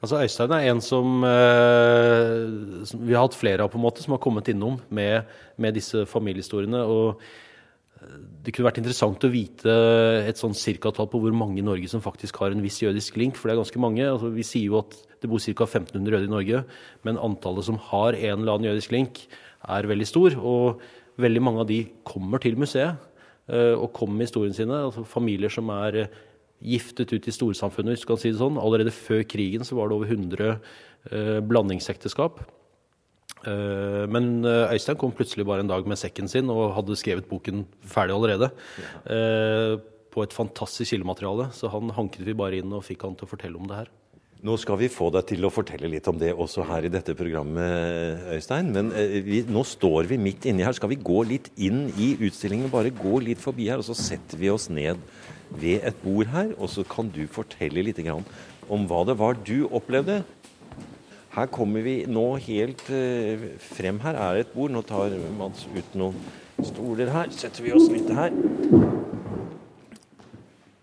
Altså 0.00 0.22
Øystein 0.24 0.56
er 0.56 0.70
en 0.70 0.80
som, 0.80 1.22
eh, 1.28 2.84
som, 2.88 3.04
vi 3.06 3.14
har 3.14 3.28
hatt 3.28 3.38
flere 3.38 3.62
av, 3.62 3.70
på 3.70 3.78
en 3.78 3.84
måte, 3.84 4.02
som 4.02 4.16
har 4.16 4.22
kommet 4.22 4.48
innom 4.50 4.80
med, 4.88 5.28
med 5.56 5.78
disse 5.78 6.06
familiehistoriene. 6.08 6.82
og 6.82 7.22
det 8.00 8.54
kunne 8.54 8.70
vært 8.70 8.78
interessant 8.80 9.24
å 9.26 9.32
vite 9.32 9.72
et 10.24 10.38
sånn 10.40 10.54
cirkatall 10.56 11.08
på 11.12 11.20
hvor 11.20 11.34
mange 11.36 11.60
i 11.60 11.64
Norge 11.64 11.88
som 11.92 12.00
faktisk 12.00 12.38
har 12.40 12.54
en 12.54 12.62
viss 12.64 12.78
jødisk 12.80 13.18
link, 13.20 13.36
for 13.36 13.48
det 13.48 13.54
er 13.54 13.60
ganske 13.60 13.82
mange. 13.82 14.06
Altså, 14.06 14.30
vi 14.32 14.46
sier 14.46 14.70
jo 14.70 14.78
at 14.80 14.96
det 15.20 15.28
bor 15.28 15.42
ca. 15.42 15.66
1500 15.66 16.16
jøder 16.16 16.28
i 16.28 16.32
Norge, 16.32 16.62
men 17.04 17.20
antallet 17.20 17.68
som 17.68 17.80
har 17.90 18.16
en 18.16 18.40
eller 18.40 18.54
annen 18.54 18.70
jødisk 18.70 18.94
link, 18.96 19.20
er 19.68 19.88
veldig 19.90 20.08
stor. 20.08 20.38
Og 20.40 20.80
veldig 21.20 21.42
mange 21.44 21.60
av 21.60 21.68
de 21.68 21.82
kommer 22.08 22.40
til 22.40 22.56
museet 22.56 22.96
eh, 23.52 23.74
og 23.74 23.92
kommer 23.96 24.16
med 24.16 24.30
historiene 24.30 24.56
sine. 24.56 24.80
Altså, 24.88 25.04
familier 25.04 25.52
som 25.52 25.68
er 25.76 26.06
giftet 26.60 27.12
ut 27.12 27.28
i 27.28 27.34
storsamfunnet, 27.34 27.94
hvis 27.94 28.06
du 28.06 28.08
kan 28.08 28.20
si 28.20 28.32
det 28.32 28.40
sånn. 28.40 28.60
Allerede 28.60 28.94
før 28.96 29.26
krigen 29.28 29.66
så 29.68 29.76
var 29.76 29.90
det 29.90 30.00
over 30.00 30.08
100 30.08 30.48
eh, 30.56 31.38
blandingsekteskap. 31.44 32.40
Eh, 33.40 34.04
men 34.12 34.42
eh, 34.44 34.74
Øystein 34.74 34.98
kom 35.00 35.14
plutselig 35.16 35.46
bare 35.48 35.64
en 35.64 35.70
dag 35.70 35.86
med 35.88 35.98
sekken 36.00 36.28
sin 36.28 36.50
og 36.52 36.74
hadde 36.76 36.98
skrevet 36.98 37.28
boken 37.30 37.64
ferdig 37.88 38.16
allerede. 38.16 38.50
Ja. 39.06 39.78
På 40.10 40.24
et 40.24 40.34
fantastisk 40.34 40.90
kildemateriale. 40.90 41.52
Så 41.54 41.70
han 41.70 41.92
hanket 41.94 42.26
vi 42.26 42.36
bare 42.36 42.58
inn 42.58 42.72
og 42.74 42.84
fikk 42.84 43.06
han 43.06 43.16
til 43.16 43.28
å 43.28 43.30
fortelle 43.30 43.60
om 43.60 43.68
det 43.70 43.78
her. 43.78 43.90
Nå 44.40 44.54
skal 44.56 44.78
vi 44.80 44.88
få 44.88 45.10
deg 45.12 45.26
til 45.28 45.44
å 45.44 45.52
fortelle 45.52 45.88
litt 45.92 46.06
om 46.08 46.16
det 46.18 46.32
også 46.32 46.64
her 46.64 46.86
i 46.88 46.90
dette 46.90 47.12
programmet, 47.14 48.22
Øystein. 48.32 48.72
Men 48.72 48.88
vi, 49.26 49.42
nå 49.44 49.62
står 49.68 50.08
vi 50.10 50.18
midt 50.18 50.48
inni 50.48 50.64
her. 50.64 50.74
Skal 50.74 50.90
vi 50.94 50.98
gå 50.98 51.20
litt 51.28 51.50
inn 51.60 51.84
i 52.00 52.14
utstillingen? 52.16 52.72
Bare 52.72 52.90
gå 52.90 53.20
litt 53.22 53.42
forbi 53.42 53.68
her, 53.70 53.82
og 53.82 53.86
så 53.86 53.96
setter 53.98 54.40
vi 54.40 54.50
oss 54.50 54.70
ned 54.72 54.98
ved 55.60 55.84
et 55.86 56.02
bord 56.02 56.32
her. 56.32 56.54
Og 56.58 56.72
så 56.72 56.86
kan 56.88 57.12
du 57.12 57.22
fortelle 57.30 57.84
litt 57.84 58.00
om 58.10 58.88
hva 58.88 59.04
det 59.06 59.18
var 59.20 59.38
du 59.44 59.68
opplevde 59.68 60.22
her 61.34 61.50
kommer 61.52 61.84
vi 61.86 61.96
nå 62.10 62.26
helt 62.42 62.82
uh, 62.90 63.44
frem. 63.62 64.00
Her 64.02 64.18
er 64.18 64.40
et 64.40 64.54
bord. 64.54 64.72
Nå 64.74 64.82
tar 64.86 65.14
Mads 65.38 65.66
ut 65.70 65.94
noen 65.98 66.16
stoler 66.66 67.12
her. 67.14 67.30
Setter 67.34 67.66
vi 67.66 67.74
oss 67.76 67.86
litt 67.92 68.10
her. 68.14 68.34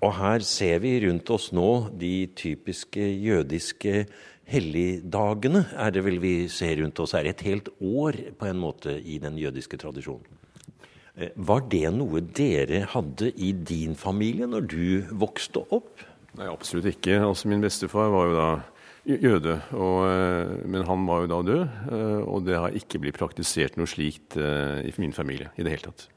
Og 0.05 0.13
her 0.13 0.45
ser 0.45 0.79
vi 0.83 0.93
rundt 1.03 1.29
oss 1.33 1.49
nå 1.55 1.89
de 1.99 2.29
typiske 2.37 3.01
jødiske 3.01 4.05
helligdagene 4.47 5.65
er 5.75 5.91
det 5.91 6.03
vel 6.05 6.19
vi 6.23 6.33
ser 6.51 6.77
rundt 6.81 6.99
oss 7.03 7.15
her. 7.17 7.27
Et 7.27 7.43
helt 7.47 7.69
år 7.83 8.19
på 8.39 8.47
en 8.47 8.61
måte 8.61 8.95
i 8.95 9.17
den 9.19 9.39
jødiske 9.39 9.79
tradisjonen. 9.81 10.37
Eh, 11.17 11.33
var 11.35 11.65
det 11.71 11.89
noe 11.95 12.21
dere 12.21 12.85
hadde 12.93 13.31
i 13.33 13.51
din 13.51 13.97
familie 13.97 14.47
når 14.47 14.69
du 14.69 14.87
vokste 15.17 15.65
opp? 15.73 16.05
Nei, 16.37 16.47
absolutt 16.51 16.91
ikke. 16.91 17.17
Altså, 17.25 17.49
min 17.49 17.63
bestefar 17.63 18.11
var 18.13 18.29
jo 18.29 18.37
da 18.37 18.49
jøde, 19.07 19.55
og, 19.77 19.97
eh, 20.09 20.67
men 20.67 20.83
han 20.87 21.07
var 21.07 21.23
jo 21.23 21.31
da 21.31 21.39
død. 21.47 21.63
Eh, 21.91 22.21
og 22.27 22.45
det 22.47 22.59
har 22.59 22.75
ikke 22.75 22.99
blitt 23.03 23.19
praktisert 23.19 23.79
noe 23.79 23.87
slikt 23.89 24.37
i 24.37 24.93
min 24.99 25.15
familie 25.15 25.51
i 25.57 25.63
det 25.63 25.77
hele 25.77 25.89
tatt. 25.89 26.07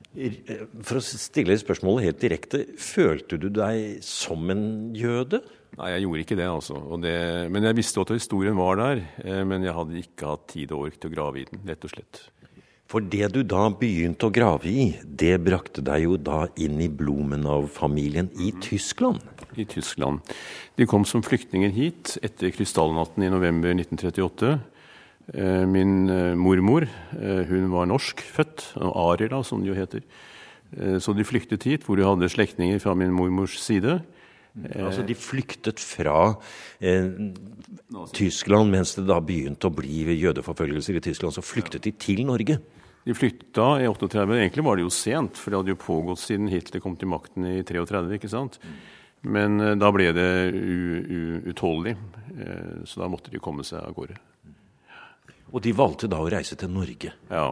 For 0.83 0.99
å 0.99 1.05
stille 1.05 1.55
spørsmålet 1.61 2.09
helt 2.09 2.23
direkte, 2.23 2.65
følte 2.83 3.39
du 3.39 3.47
deg 3.55 4.01
som 4.03 4.43
en 4.51 4.91
jøde? 4.99 5.39
Nei, 5.79 5.93
jeg 5.95 6.03
gjorde 6.05 6.25
ikke 6.25 6.39
det, 6.41 6.49
altså. 6.51 6.81
Det, 7.01 7.15
men 7.55 7.69
jeg 7.69 7.79
visste 7.79 8.03
at 8.03 8.13
historien 8.17 8.59
var 8.59 8.81
der. 8.81 9.05
Eh, 9.23 9.43
men 9.47 9.65
jeg 9.65 9.77
hadde 9.77 10.03
ikke 10.03 10.35
hatt 10.35 10.49
tid 10.51 10.75
og 10.75 10.89
ork 10.89 10.99
til 10.99 11.13
å 11.13 11.15
grave 11.15 11.43
i 11.43 11.47
den, 11.49 11.63
rett 11.71 11.87
og 11.87 11.95
slett. 11.95 12.25
For 12.91 13.07
det 13.07 13.29
du 13.37 13.45
da 13.47 13.69
begynte 13.71 14.27
å 14.27 14.35
grave 14.35 14.67
i, 14.67 14.89
det 15.05 15.37
brakte 15.47 15.85
deg 15.87 16.09
jo 16.09 16.17
da 16.19 16.43
inn 16.59 16.81
i 16.83 16.91
Blumenau-familien 16.91 18.33
i 18.43 18.51
Tyskland? 18.65 19.23
I 19.59 19.67
Tyskland. 19.69 20.21
De 20.79 20.87
kom 20.87 21.07
som 21.09 21.25
flyktninger 21.27 21.73
hit 21.75 22.17
etter 22.23 22.53
krystallnatten 22.55 23.25
i 23.27 23.33
november 23.33 23.75
1938. 23.75 24.53
Eh, 25.35 25.65
min 25.71 26.09
eh, 26.11 26.35
mormor 26.39 26.89
hun 27.51 27.71
var 27.73 27.91
norsk 27.91 28.23
født, 28.23 28.73
arier 28.79 29.33
da, 29.33 29.43
som 29.47 29.63
det 29.63 29.73
jo 29.73 29.79
heter. 29.79 30.07
Så 31.03 31.11
de 31.19 31.25
flyktet 31.27 31.65
hit, 31.67 31.83
hvor 31.83 31.99
de 31.99 32.05
hadde 32.07 32.29
slektninger 32.31 32.79
fra 32.79 32.93
min 32.95 33.11
mormors 33.11 33.57
side. 33.59 33.97
Eh, 34.59 34.83
altså 34.85 35.05
De 35.07 35.15
flyktet 35.15 35.81
fra 35.83 36.35
eh, 36.83 37.07
Tyskland 38.17 38.73
mens 38.75 38.97
det 38.99 39.07
da 39.09 39.21
begynte 39.23 39.71
å 39.71 39.75
bli 39.75 40.17
jødeforfølgelser 40.19 40.99
i 40.99 41.05
Tyskland. 41.05 41.37
Så 41.37 41.45
flyktet 41.47 41.87
de 41.87 41.95
til 41.95 42.25
Norge. 42.29 42.59
De 43.07 43.17
flytta 43.17 43.73
i 43.81 43.89
38. 43.89 44.27
Egentlig 44.37 44.67
var 44.67 44.77
det 44.77 44.85
jo 44.85 44.93
sent, 44.93 45.39
for 45.41 45.51
det 45.53 45.61
hadde 45.61 45.75
jo 45.75 45.83
pågått 45.83 46.21
siden 46.21 46.51
Hitler 46.53 46.83
kom 46.85 46.99
til 47.01 47.09
makten 47.13 47.47
i 47.49 47.61
33. 47.65 48.03
ikke 48.19 48.33
sant? 48.33 48.59
Men 49.23 49.61
eh, 49.61 49.75
da 49.81 49.91
ble 49.93 50.11
det 50.17 50.29
utholdelig, 51.53 51.97
eh, 52.39 52.83
så 52.89 53.03
da 53.03 53.09
måtte 53.13 53.33
de 53.33 53.41
komme 53.43 53.65
seg 53.67 53.83
av 53.85 53.95
gårde. 53.97 54.17
Og 55.51 55.63
de 55.65 55.73
valgte 55.75 56.09
da 56.11 56.21
å 56.23 56.29
reise 56.31 56.57
til 56.59 56.71
Norge? 56.71 57.11
Ja. 57.31 57.49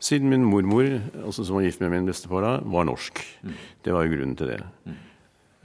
Siden 0.00 0.28
min 0.32 0.44
mormor, 0.44 0.86
altså 1.24 1.44
som 1.44 1.58
var 1.58 1.66
gift 1.66 1.82
med 1.82 1.92
min 1.92 2.08
bestefar 2.08 2.44
da, 2.44 2.52
var 2.68 2.86
norsk. 2.88 3.20
Det 3.84 3.92
var 3.94 4.06
jo 4.06 4.14
grunnen 4.16 4.36
til 4.38 4.50
det. 4.52 4.60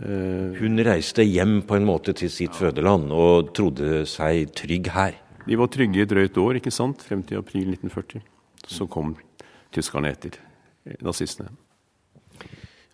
Eh, 0.02 0.60
Hun 0.60 0.80
reiste 0.84 1.24
hjem 1.28 1.62
på 1.68 1.78
en 1.78 1.88
måte 1.88 2.14
til 2.18 2.32
sitt 2.32 2.56
fødeland 2.58 3.12
og 3.16 3.52
trodde 3.58 4.04
seg 4.10 4.54
trygg 4.58 4.92
her. 4.96 5.18
De 5.48 5.58
var 5.58 5.72
trygge 5.74 6.00
i 6.00 6.06
et 6.06 6.12
drøyt 6.12 6.38
år, 6.38 6.60
ikke 6.60 6.74
sant? 6.74 7.02
frem 7.02 7.24
til 7.28 7.40
april 7.42 7.72
1940. 7.74 8.22
Så 8.68 8.88
kom 8.92 9.16
tyskerne 9.74 10.12
etter, 10.14 10.38
eh, 10.86 11.00
nazistene. 11.02 11.52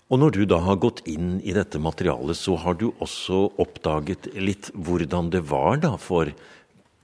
Og 0.07 0.21
når 0.21 0.37
du 0.37 0.43
da 0.47 0.61
har 0.63 0.79
gått 0.79 1.01
inn 1.09 1.41
i 1.43 1.51
dette 1.55 1.81
materialet, 1.83 2.37
så 2.39 2.55
har 2.63 2.77
du 2.79 2.89
også 3.03 3.41
oppdaget 3.59 4.29
litt 4.39 4.69
hvordan 4.71 5.33
det 5.33 5.43
var 5.49 5.81
da 5.83 5.97
for 5.99 6.31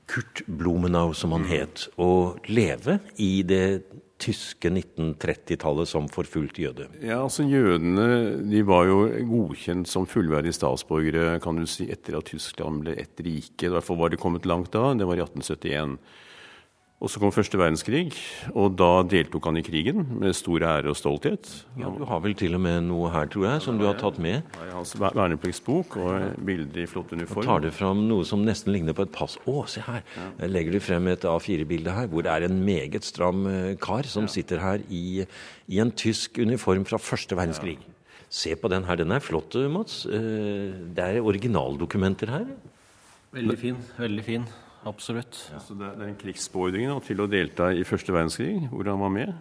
Kurt 0.07 0.43
Blumenau, 0.47 1.11
som 1.15 1.33
han 1.35 1.47
het, 1.49 1.87
å 1.99 2.35
leve 2.47 2.99
i 3.19 3.41
det 3.47 3.83
tyske 4.23 4.69
1930-tallet 4.71 5.89
som 5.89 6.07
forfulgt 6.11 6.59
jøde? 6.61 6.87
Ja, 7.03 7.21
altså 7.25 7.43
Jødene 7.47 8.39
de 8.47 8.63
var 8.67 8.87
jo 8.87 9.07
godkjent 9.27 9.89
som 9.89 10.07
fullverdige 10.07 10.55
statsborgere 10.55 11.39
kan 11.43 11.59
du 11.59 11.67
si, 11.67 11.89
etter 11.91 12.19
at 12.19 12.29
Tyskland 12.31 12.85
ble 12.85 12.95
et 13.03 13.23
rike. 13.25 13.71
Derfor 13.71 13.99
var 13.99 14.13
de 14.13 14.21
kommet 14.21 14.47
langt 14.47 14.71
da. 14.75 14.93
Det 14.95 15.07
var 15.09 15.19
i 15.19 15.25
1871. 15.25 15.97
Og 17.03 17.09
så 17.11 17.19
kom 17.19 17.33
første 17.35 17.57
verdenskrig, 17.59 18.13
og 18.55 18.77
da 18.79 19.01
deltok 19.11 19.49
han 19.49 19.57
i 19.59 19.63
krigen 19.65 20.05
med 20.21 20.35
stor 20.37 20.63
ære 20.63 20.87
og 20.93 20.95
stolthet. 20.95 21.49
Ja, 21.75 21.89
Du 21.91 22.05
har 22.07 22.21
vel 22.23 22.35
til 22.39 22.55
og 22.55 22.61
med 22.63 22.85
noe 22.87 23.09
her, 23.11 23.27
tror 23.27 23.47
jeg, 23.49 23.63
som 23.65 23.77
du 23.77 23.83
har 23.83 23.97
tatt 23.99 24.21
med? 24.23 24.45
Ja, 24.55 24.69
hans 24.77 24.93
vernepliktsbok 24.95 25.97
og 25.99 26.37
bilder 26.47 26.85
i 26.85 26.87
flott 26.87 27.11
uniform. 27.11 27.43
Og 27.43 27.49
tar 27.49 27.65
du 27.65 27.69
fram 27.75 28.05
noe 28.07 28.23
som 28.23 28.45
nesten 28.47 28.71
ligner 28.71 28.95
på 28.95 29.03
et 29.03 29.11
pass. 29.11 29.35
Å, 29.43 29.65
se 29.67 29.83
her! 29.83 29.99
Jeg 30.39 30.53
legger 30.53 30.77
du 30.77 30.79
frem 30.79 31.11
et 31.11 31.27
A4-bilde 31.27 31.91
her, 31.91 32.07
hvor 32.07 32.23
det 32.23 32.31
er 32.31 32.47
en 32.47 32.63
meget 32.63 33.03
stram 33.03 33.43
eh, 33.51 33.75
kar 33.83 34.07
som 34.07 34.29
sitter 34.31 34.63
her 34.63 34.79
i, 34.87 35.25
i 35.67 35.83
en 35.83 35.91
tysk 35.91 36.39
uniform 36.39 36.87
fra 36.87 37.01
første 37.03 37.35
verdenskrig. 37.35 37.81
Se 38.31 38.55
på 38.55 38.71
den 38.71 38.87
her, 38.87 38.95
den 39.03 39.11
er 39.11 39.19
flott, 39.21 39.59
Mats. 39.69 40.05
Eh, 40.07 40.71
det 40.95 41.03
er 41.03 41.19
originaldokumenter 41.19 42.31
her. 42.31 42.47
Veldig 43.35 43.59
fin. 43.59 43.87
Veldig 43.99 44.23
fin. 44.23 44.47
Absolutt. 44.89 45.39
Ja. 45.53 45.61
Så 45.63 45.77
det, 45.79 45.89
er 45.95 46.11
en 46.11 46.19
krigsbeordring 46.19 46.91
til 47.07 47.23
å 47.23 47.29
delta 47.31 47.71
i 47.71 47.85
første 47.87 48.13
verdenskrig, 48.15 48.67
hvor 48.71 48.87
han 48.91 49.01
var 49.03 49.11
med. 49.13 49.33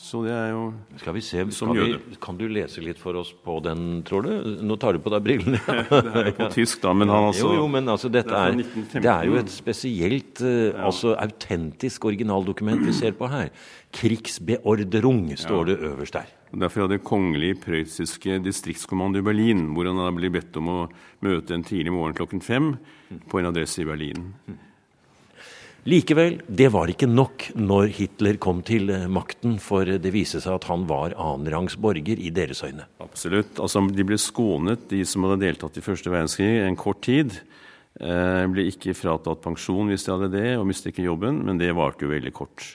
Så 0.00 0.22
det 0.24 0.32
er 0.32 0.52
jo 0.54 0.60
Skal 1.00 1.12
vi 1.12 1.20
se, 1.24 1.42
kan, 1.44 1.76
vi, 1.76 2.16
kan, 2.22 2.36
du 2.38 2.46
lese 2.48 2.80
litt 2.80 2.96
for 3.00 3.18
oss 3.20 3.34
på 3.44 3.58
den, 3.64 4.00
tror 4.06 4.24
du? 4.24 4.30
Nå 4.64 4.78
tar 4.80 4.96
du 4.96 5.02
på 5.04 5.12
deg 5.12 5.26
brillene. 5.26 5.60
det 5.90 6.14
er 6.14 6.30
jo 6.30 6.36
på 6.38 6.48
tysk, 6.54 6.80
da, 6.84 6.94
men 6.96 7.12
han 7.12 7.28
altså 7.28 7.50
Jo, 7.50 7.58
jo, 7.60 7.68
men 7.74 7.90
altså, 7.92 8.08
dette 8.12 8.30
det 8.30 8.64
er, 8.64 8.80
det 8.96 9.12
er 9.12 9.28
jo 9.28 9.36
et 9.42 9.52
spesielt, 9.52 10.40
uh, 10.40 10.70
ja. 10.70 10.86
altså 10.88 11.12
autentisk 11.20 12.08
originaldokument 12.08 12.86
vi 12.86 12.96
ser 12.96 13.16
på 13.18 13.28
her. 13.32 13.52
'Krigsbeordrung' 13.92 15.34
står 15.36 15.64
ja. 15.66 15.72
det 15.72 15.90
øverst 15.90 16.16
der. 16.16 16.36
Derfor 16.50 16.86
hadde 16.86 16.98
Kongelig 17.06 17.52
prøyssiske 17.62 18.40
distriktskommando 18.42 19.20
i 19.20 19.26
Berlin, 19.26 19.68
hvor 19.74 19.86
han 19.86 20.00
hadde 20.00 20.16
blitt 20.18 20.34
bedt 20.34 20.58
om 20.58 20.72
å 20.72 20.80
møte 21.22 21.54
en 21.54 21.66
tidlig 21.66 21.94
morgen 21.94 22.16
klokken 22.18 22.42
fem 22.42 22.72
på 23.30 23.38
en 23.38 23.50
adresse 23.52 23.84
i 23.84 23.86
Berlin. 23.86 24.32
Likevel, 25.88 26.42
det 26.44 26.66
var 26.74 26.90
ikke 26.92 27.08
nok 27.08 27.46
når 27.56 27.94
Hitler 27.96 28.36
kom 28.42 28.58
til 28.66 28.90
eh, 28.92 29.06
makten, 29.08 29.54
for 29.62 29.88
det 29.88 30.12
viste 30.12 30.42
seg 30.42 30.58
at 30.58 30.66
han 30.68 30.84
var 30.90 31.14
annenrangs 31.16 31.78
borger 31.80 32.20
i 32.20 32.32
deres 32.36 32.60
øyne. 32.66 32.84
Absolutt. 33.00 33.54
Altså, 33.56 33.86
de 33.88 34.04
ble 34.04 34.18
skånet, 34.20 34.90
de 34.90 35.00
som 35.08 35.24
hadde 35.24 35.40
deltatt 35.46 35.78
i 35.80 35.84
første 35.84 36.12
verdenskrig, 36.12 36.50
en 36.66 36.76
kort 36.76 37.00
tid. 37.06 37.38
Eh, 37.96 38.44
ble 38.52 38.66
ikke 38.68 38.92
fratatt 38.98 39.40
pensjon 39.46 39.88
hvis 39.88 40.04
de 40.04 40.12
hadde 40.12 40.30
det, 40.34 40.50
og 40.58 40.68
mistet 40.68 40.92
ikke 40.92 41.08
jobben, 41.08 41.40
men 41.48 41.62
det 41.62 41.72
varte 41.78 42.04
jo 42.04 42.12
veldig 42.12 42.34
kort. 42.36 42.74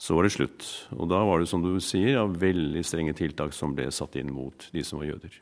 Så 0.00 0.16
var 0.16 0.24
det 0.24 0.32
slutt. 0.32 0.64
Og 0.96 1.10
da 1.12 1.20
var 1.28 1.42
det, 1.42 1.50
som 1.50 1.60
du 1.60 1.74
sier, 1.84 2.14
ja, 2.14 2.24
veldig 2.24 2.82
strenge 2.88 3.12
tiltak 3.18 3.52
som 3.56 3.74
ble 3.76 3.90
satt 3.92 4.16
inn 4.16 4.32
mot 4.32 4.70
de 4.72 4.84
som 4.86 5.02
var 5.02 5.10
jøder. 5.10 5.34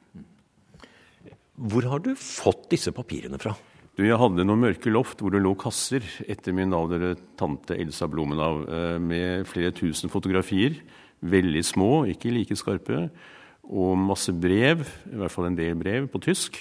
Hvor 1.58 1.86
har 1.90 2.02
du 2.02 2.12
fått 2.18 2.66
disse 2.72 2.90
papirene 2.94 3.38
fra? 3.38 3.54
Du, 3.98 4.04
jeg 4.06 4.18
hadde 4.18 4.44
noen 4.46 4.62
mørke 4.62 4.90
loft 4.94 5.22
hvor 5.22 5.34
det 5.34 5.42
lå 5.42 5.56
kasser 5.58 6.04
etter 6.30 6.54
min 6.54 6.74
avdøde 6.74 7.16
tante 7.38 7.74
Elsa 7.74 8.06
Blumenau 8.10 8.62
eh, 8.62 8.98
med 9.02 9.46
flere 9.50 9.72
tusen 9.74 10.10
fotografier. 10.10 10.76
Veldig 11.18 11.62
små, 11.66 11.90
ikke 12.10 12.30
like 12.34 12.58
skarpe. 12.58 13.08
Og 13.66 13.98
masse 13.98 14.32
brev, 14.34 14.84
i 15.10 15.18
hvert 15.18 15.34
fall 15.34 15.48
en 15.50 15.58
del 15.58 15.78
brev, 15.78 16.06
på 16.10 16.22
tysk. 16.22 16.60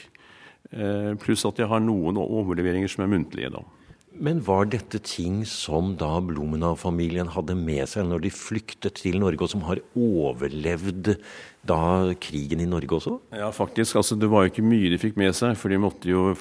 Eh, 0.73 1.13
pluss 1.21 1.45
at 1.49 1.61
jeg 1.61 1.69
har 1.69 1.81
noen 1.81 2.17
overleveringer 2.21 2.89
som 2.89 3.05
er 3.05 3.13
muntlige. 3.13 3.53
da. 3.53 3.61
Men 4.17 4.39
var 4.41 4.65
dette 4.71 4.99
ting 5.05 5.43
som 5.45 5.91
da 5.99 6.17
Blumenau-familien 6.25 7.29
hadde 7.35 7.53
med 7.57 7.85
seg 7.89 8.07
når 8.09 8.23
de 8.25 8.31
flyktet 8.33 8.97
til 9.03 9.19
Norge, 9.21 9.43
og 9.45 9.51
som 9.51 9.65
har 9.67 9.81
overlevd 9.93 11.13
da 11.67 11.81
krigen 12.23 12.63
i 12.63 12.69
Norge 12.69 12.97
også? 12.97 13.17
Ja, 13.35 13.51
faktisk. 13.53 13.99
Altså, 13.99 14.17
det 14.17 14.29
var 14.31 14.45
jo 14.45 14.53
ikke 14.53 14.65
mye 14.65 14.89
de 14.93 14.99
fikk 15.01 15.19
med 15.19 15.35
seg, 15.37 15.53
for 15.59 15.73
de 15.73 15.81
måtte 15.81 16.09
jo 16.09 16.31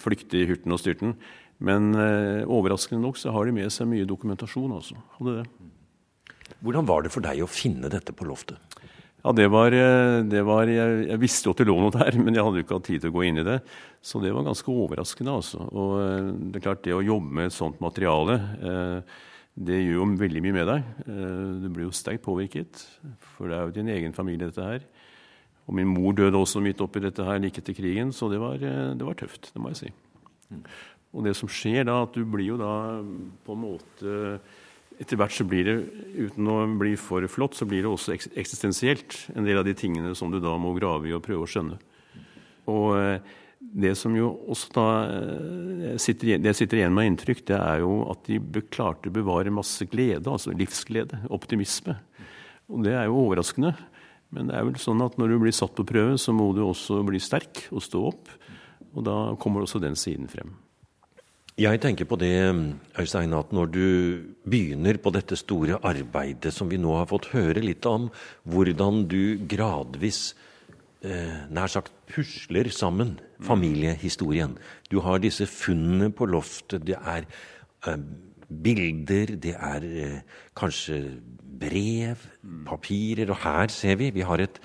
flykte 0.00 0.40
i 0.40 0.46
hurten 0.48 0.72
og 0.72 0.80
styrten. 0.80 1.16
Men 1.60 1.92
eh, 1.92 2.48
overraskende 2.48 3.02
nok 3.04 3.20
så 3.20 3.34
har 3.34 3.46
de 3.46 3.56
med 3.58 3.68
seg 3.74 3.90
mye 3.90 4.08
dokumentasjon 4.08 4.78
også. 4.78 4.96
Hadde 5.18 5.40
det. 5.42 6.54
Hvordan 6.64 6.88
var 6.88 7.04
det 7.04 7.12
for 7.12 7.24
deg 7.24 7.42
å 7.44 7.50
finne 7.50 7.90
dette 7.92 8.14
på 8.16 8.26
loftet? 8.28 8.56
Ja, 9.20 9.32
det 9.36 9.50
var, 9.52 9.74
eh, 9.76 10.22
det 10.24 10.40
var 10.48 10.70
jeg, 10.70 11.04
jeg, 11.10 11.20
visste 11.20 11.48
jo 11.48 11.52
at 11.52 11.60
det 11.60 11.66
lå 11.68 11.76
noe 11.76 11.92
der, 11.92 12.16
men 12.22 12.36
jeg 12.36 12.44
hadde 12.44 12.60
jo 12.60 12.64
ikke 12.64 12.78
hatt 12.78 12.86
tid 12.88 13.02
til 13.02 13.12
å 13.12 13.16
gå 13.18 13.24
inn 13.28 13.40
i 13.42 13.46
det. 13.46 13.58
Så 14.00 14.20
det 14.22 14.32
var 14.32 14.46
ganske 14.46 14.72
overraskende. 14.72 15.34
altså. 15.42 15.66
Og 15.68 15.96
eh, 16.00 16.30
det 16.52 16.60
er 16.60 16.64
klart, 16.64 16.84
det 16.86 16.96
å 16.96 17.04
jobbe 17.04 17.36
med 17.40 17.50
et 17.50 17.56
sånt 17.56 17.82
materiale, 17.84 18.38
eh, 18.64 19.18
det 19.60 19.82
gjør 19.82 19.98
jo 19.98 20.06
veldig 20.22 20.40
mye 20.44 20.54
med 20.56 20.68
deg. 20.70 20.90
Du 21.60 21.66
blir 21.74 21.84
jo 21.84 21.92
sterkt 21.92 22.22
påvirket, 22.24 22.80
for 23.34 23.50
det 23.50 23.56
er 23.58 23.66
jo 23.66 23.74
din 23.74 23.90
egen 23.92 24.14
familie, 24.16 24.46
dette 24.48 24.64
her. 24.64 24.86
Og 25.66 25.74
min 25.76 25.90
mor 25.90 26.14
døde 26.16 26.38
også 26.38 26.62
midt 26.64 26.80
oppi 26.80 27.02
dette 27.02 27.26
her 27.26 27.42
like 27.42 27.60
etter 27.60 27.76
krigen, 27.76 28.14
så 28.14 28.30
det 28.30 28.38
var, 28.40 28.56
det 28.62 29.04
var, 29.04 29.18
tøft, 29.18 29.50
det 29.52 29.60
må 29.60 29.74
jeg 29.74 29.80
si. 29.82 29.90
Og 31.12 31.26
det 31.26 31.34
som 31.36 31.50
skjer 31.50 31.84
da, 31.90 31.98
at 32.06 32.16
du 32.16 32.22
blir 32.24 32.54
jo 32.54 32.60
da 32.62 32.72
på 33.44 33.58
en 33.58 33.62
måte 33.66 34.14
Etter 35.00 35.16
hvert 35.16 35.32
så 35.32 35.46
blir 35.48 35.64
det, 35.64 35.76
uten 36.12 36.48
å 36.52 36.58
bli 36.80 36.92
for 37.00 37.24
flott, 37.32 37.56
så 37.56 37.64
blir 37.68 37.86
det 37.86 37.90
også 37.90 38.12
eksistensielt. 38.14 39.16
En 39.32 39.46
del 39.48 39.60
av 39.60 39.64
de 39.64 39.72
tingene 39.76 40.12
som 40.18 40.32
du 40.32 40.40
da 40.42 40.52
må 40.60 40.74
grave 40.76 41.08
i 41.08 41.14
og 41.16 41.24
prøve 41.24 41.46
å 41.46 41.48
skjønne. 41.48 41.78
Og 42.68 42.90
eh, 42.98 43.38
det 43.60 43.94
som 43.96 44.12
jo 44.16 44.28
også 44.52 44.74
da 44.76 44.86
eh, 45.06 45.96
sitter, 46.00 46.36
det 46.42 46.52
sitter 46.58 46.82
igjen 46.82 46.94
med 46.96 47.14
inntrykk, 47.14 47.42
det 47.48 47.56
er 47.56 47.80
jo 47.84 48.02
at 48.12 48.28
de 48.28 48.64
klarte 48.68 49.08
å 49.08 49.16
bevare 49.16 49.54
masse 49.54 49.88
glede, 49.88 50.28
altså 50.28 50.52
livsglede, 50.52 51.24
optimisme. 51.32 51.96
Og 52.70 52.84
det 52.84 52.94
er 52.96 53.08
jo 53.08 53.22
overraskende. 53.24 53.72
Men 54.30 54.50
det 54.50 54.56
er 54.56 54.66
vel 54.68 54.78
sånn 54.78 55.02
at 55.02 55.16
når 55.18 55.32
du 55.32 55.40
blir 55.42 55.54
satt 55.54 55.74
på 55.74 55.86
prøve, 55.88 56.18
så 56.20 56.34
må 56.36 56.52
du 56.54 56.62
også 56.62 57.00
bli 57.06 57.18
sterk 57.22 57.64
og 57.72 57.82
stå 57.82 58.02
opp. 58.12 58.28
Og 58.94 59.06
da 59.06 59.16
kommer 59.42 59.64
også 59.64 59.80
den 59.82 59.96
siden 59.98 60.28
frem. 60.30 60.52
Jeg 61.60 61.76
tenker 61.82 62.06
på 62.08 62.16
det, 62.16 62.32
Øystein, 62.96 63.34
at 63.36 63.50
når 63.52 63.66
du 63.68 63.86
begynner 64.48 64.96
på 64.96 65.10
dette 65.12 65.36
store 65.36 65.76
arbeidet 65.84 66.54
som 66.56 66.70
vi 66.70 66.78
nå 66.80 66.94
har 66.96 67.10
fått 67.10 67.34
høre 67.34 67.60
litt 67.60 67.84
om, 67.84 68.06
hvordan 68.48 69.02
du 69.10 69.36
gradvis 69.50 70.30
eh, 71.04 71.42
nær 71.52 71.68
sagt 71.68 71.92
pusler 72.08 72.70
sammen 72.72 73.18
familiehistorien. 73.44 74.56
Du 74.88 75.02
har 75.04 75.20
disse 75.20 75.44
funnene 75.44 76.08
på 76.08 76.30
loftet. 76.32 76.86
Det 76.88 76.96
er 76.96 77.28
eh, 77.28 78.00
bilder, 78.48 79.36
det 79.36 79.52
er 79.52 79.88
eh, 79.90 80.18
kanskje 80.56 81.02
brev, 81.60 82.24
papirer. 82.72 83.36
Og 83.36 83.44
her 83.44 83.68
ser 83.68 84.00
vi 84.00 84.14
vi 84.16 84.24
har 84.24 84.40
et 84.40 84.64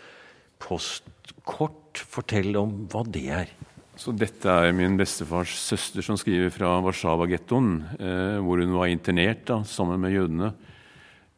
postkort. 0.64 2.06
Fortell 2.08 2.56
om 2.60 2.86
hva 2.88 3.04
det 3.04 3.28
er. 3.44 3.52
Så 3.96 4.12
dette 4.12 4.52
er 4.52 4.74
min 4.76 4.98
bestefars 5.00 5.54
søster 5.56 6.04
som 6.04 6.18
skriver 6.20 6.52
fra 6.52 6.74
Warszawa-gettoen, 6.84 7.70
eh, 7.96 8.40
hvor 8.44 8.60
hun 8.60 8.76
var 8.76 8.92
internert 8.92 9.46
da, 9.48 9.62
sammen 9.64 10.02
med 10.04 10.12
jødene. 10.12 10.52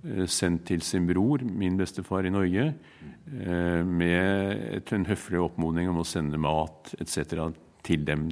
Eh, 0.04 0.26
sendt 0.26 0.66
til 0.72 0.82
sin 0.82 1.06
bror, 1.06 1.46
min 1.46 1.78
bestefar 1.78 2.26
i 2.26 2.34
Norge, 2.34 2.74
eh, 2.74 3.84
med 3.86 4.66
et, 4.80 4.94
en 4.94 5.06
høflig 5.06 5.40
oppmodning 5.44 5.90
om 5.90 6.02
å 6.02 6.08
sende 6.08 6.42
mat 6.42 6.96
etc 6.98 7.54
til 7.88 8.04
dem. 8.08 8.28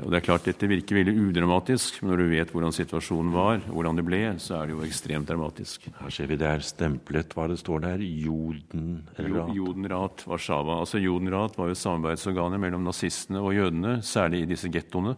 Og 0.00 0.08
det 0.10 0.18
er 0.18 0.24
klart 0.24 0.48
Dette 0.48 0.68
virker 0.70 0.98
veldig 0.98 1.14
udramatisk, 1.28 2.00
men 2.00 2.12
når 2.12 2.22
du 2.22 2.32
vet 2.32 2.52
hvordan 2.54 2.74
situasjonen 2.74 3.32
var, 3.34 3.62
hvordan 3.68 4.00
det 4.00 4.06
ble, 4.08 4.22
så 4.42 4.56
er 4.58 4.70
det 4.70 4.76
jo 4.76 4.86
ekstremt 4.86 5.28
dramatisk. 5.30 5.86
Her 6.00 6.14
ser 6.14 6.30
vi 6.30 6.40
det 6.40 6.48
er 6.48 6.66
stemplet 6.66 7.36
hva 7.36 7.46
det 7.52 7.60
står 7.60 7.84
der. 7.86 8.02
Jodenrat. 8.02 9.54
Jodenrat 9.56 10.26
Warszawa. 10.30 10.80
Altså 10.80 11.02
Jodenrat 11.02 11.58
var 11.60 11.70
jo 11.70 11.78
samarbeidsorganet 11.78 12.62
mellom 12.62 12.84
nazistene 12.88 13.44
og 13.44 13.54
jødene, 13.56 13.98
særlig 14.06 14.44
i 14.44 14.52
disse 14.54 14.72
gettoene. 14.72 15.16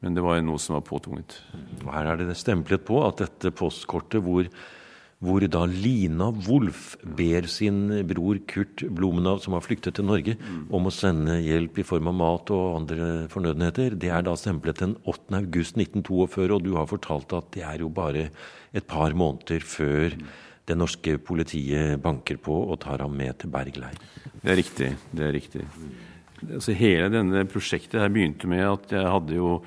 Men 0.00 0.16
det 0.16 0.24
var 0.24 0.38
jo 0.38 0.46
noe 0.48 0.60
som 0.62 0.78
var 0.78 0.86
påtvunget. 0.86 1.36
Her 1.84 2.14
er 2.14 2.22
det 2.22 2.38
stemplet 2.40 2.86
på 2.88 3.02
at 3.04 3.20
dette 3.20 3.52
postkortet 3.52 4.24
hvor 4.24 4.48
hvor 5.20 5.44
da 5.52 5.66
Lina 5.68 6.30
Wolff 6.46 6.94
ber 7.04 7.44
sin 7.52 7.90
bror 8.08 8.38
Kurt 8.48 8.86
Blumenau, 8.88 9.36
som 9.42 9.52
har 9.52 9.64
flyktet 9.64 9.98
til 9.98 10.06
Norge, 10.08 10.36
om 10.72 10.88
å 10.88 10.92
sende 10.94 11.36
hjelp 11.44 11.82
i 11.82 11.84
form 11.84 12.08
av 12.08 12.16
mat 12.16 12.52
og 12.56 12.78
andre 12.78 13.08
fornødenheter. 13.32 13.98
Det 14.00 14.08
er 14.08 14.24
da 14.24 14.32
stemplet 14.40 14.80
den 14.80 14.94
8. 15.04 15.42
august 15.42 15.76
1942, 15.76 16.46
og 16.56 16.64
du 16.64 16.72
har 16.78 16.88
fortalt 16.88 17.36
at 17.36 17.50
det 17.52 17.66
er 17.68 17.84
jo 17.84 17.90
bare 17.92 18.30
et 18.72 18.88
par 18.88 19.12
måneder 19.12 19.60
før 19.60 20.16
det 20.70 20.78
norske 20.78 21.18
politiet 21.20 22.00
banker 22.00 22.40
på 22.40 22.56
og 22.70 22.80
tar 22.80 23.04
ham 23.04 23.12
med 23.16 23.36
til 23.42 23.52
Bergleir. 23.52 24.00
Det 24.40 24.54
er 24.54 24.60
riktig. 24.62 24.90
det 25.12 25.26
er 25.26 25.36
riktig. 25.36 25.68
Altså, 26.48 26.72
hele 26.72 27.10
denne 27.12 27.44
prosjektet 27.50 28.00
her 28.00 28.12
begynte 28.12 28.48
med 28.48 28.64
at 28.64 28.96
jeg 28.96 29.04
hadde 29.04 29.36
jo 29.36 29.58